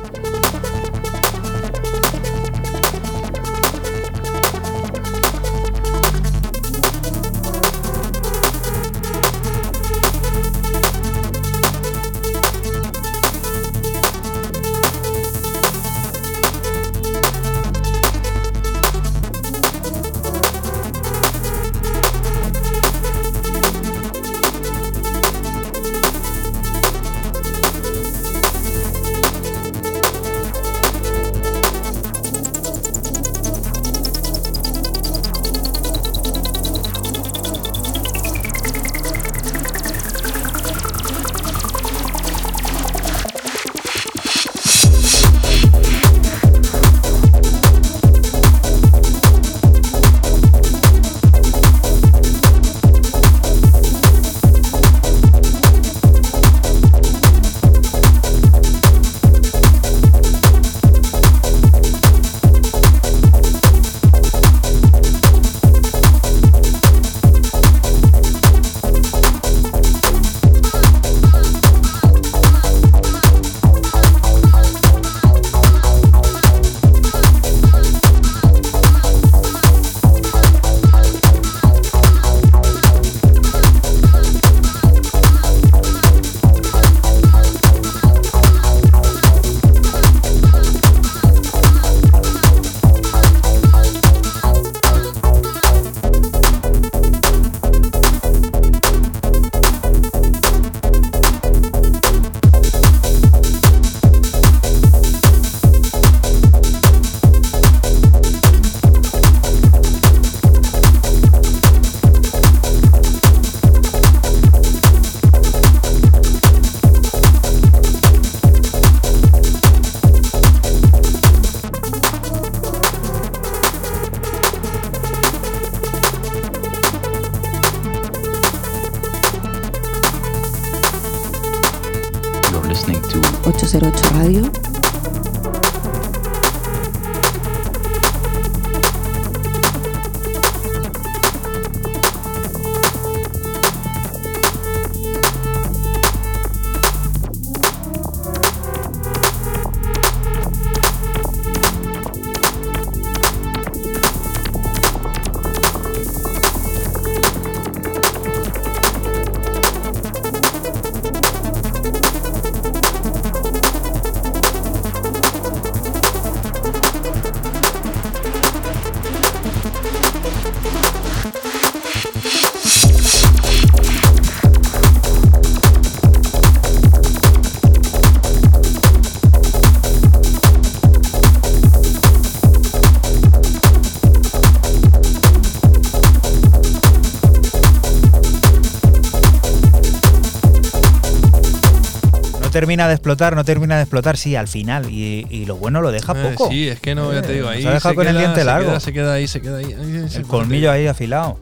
[192.73, 194.89] Termina de explotar, no termina de explotar, sí, al final.
[194.91, 196.51] Y, y lo bueno lo deja Eh, poco.
[196.51, 198.45] sí, es que no, ya te digo, ahí ha dejado se con el diente se
[198.47, 198.71] largo.
[198.71, 199.77] queda- se queda ahí, se queda ahí.
[200.15, 201.39] El colmillo ahí afilado.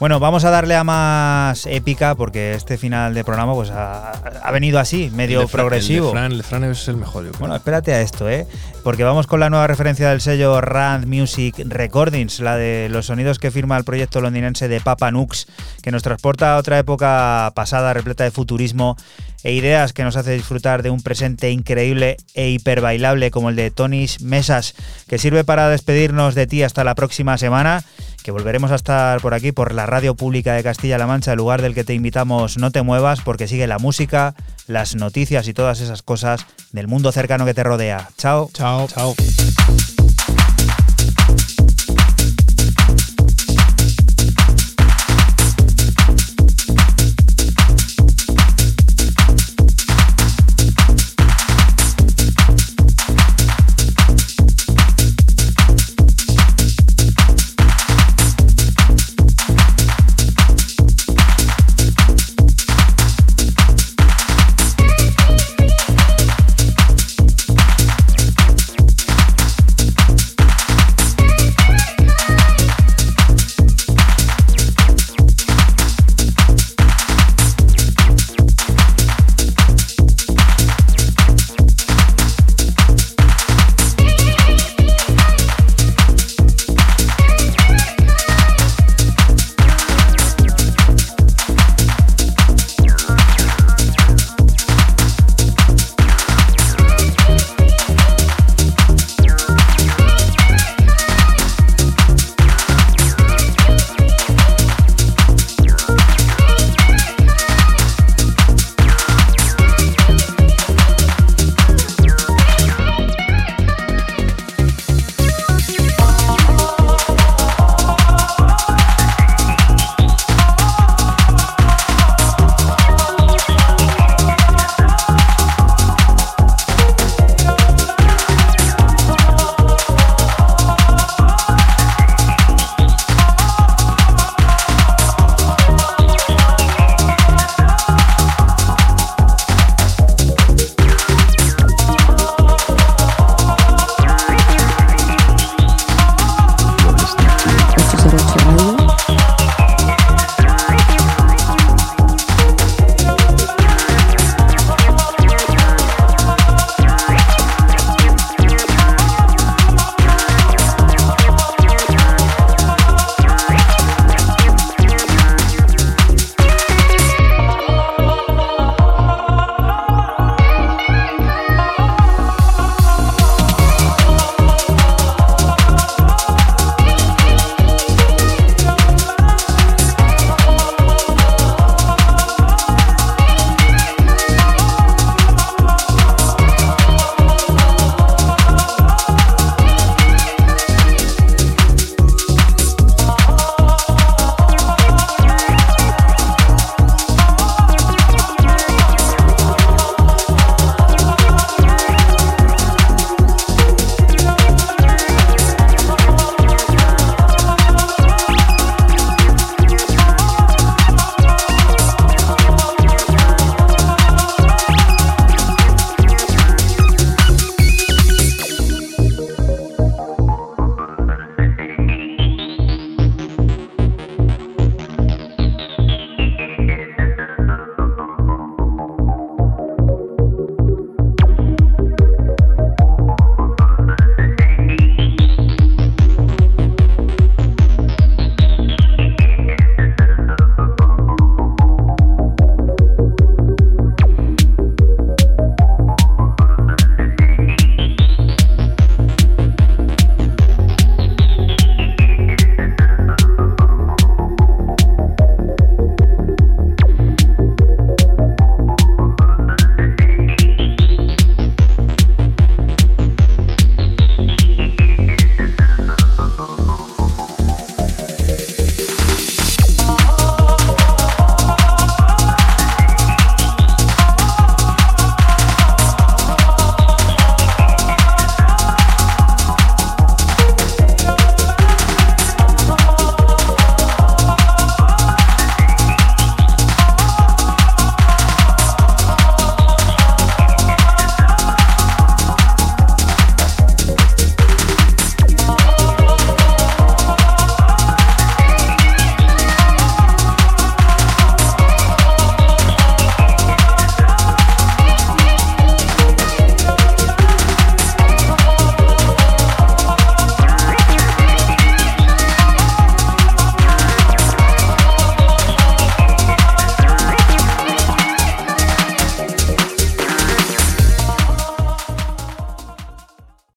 [0.00, 4.50] Bueno, vamos a darle a más épica porque este final de programa pues ha, ha
[4.50, 6.06] venido así, medio El de Fran- progresivo.
[6.08, 7.38] El de Fran, el de Fran es el mejor, yo creo.
[7.40, 8.46] Bueno, espérate a esto, ¿eh?
[8.82, 13.38] Porque vamos con la nueva referencia del sello Rand Music Recordings, la de los sonidos
[13.38, 15.46] que firma el proyecto londinense de Papa Nux,
[15.82, 18.96] que nos transporta a otra época pasada repleta de futurismo
[19.42, 23.56] e ideas que nos hace disfrutar de un presente increíble e hiper bailable como el
[23.56, 24.74] de Tonis Mesas,
[25.08, 27.84] que sirve para despedirnos de ti hasta la próxima semana,
[28.22, 31.60] que volveremos a estar por aquí por la radio pública de Castilla-La Mancha, el lugar
[31.60, 34.34] del que te invitamos no te muevas porque sigue la música,
[34.66, 38.08] las noticias y todas esas cosas del mundo cercano que te rodea.
[38.16, 38.50] Chao.
[38.52, 38.86] Chao.
[38.88, 39.14] Chao.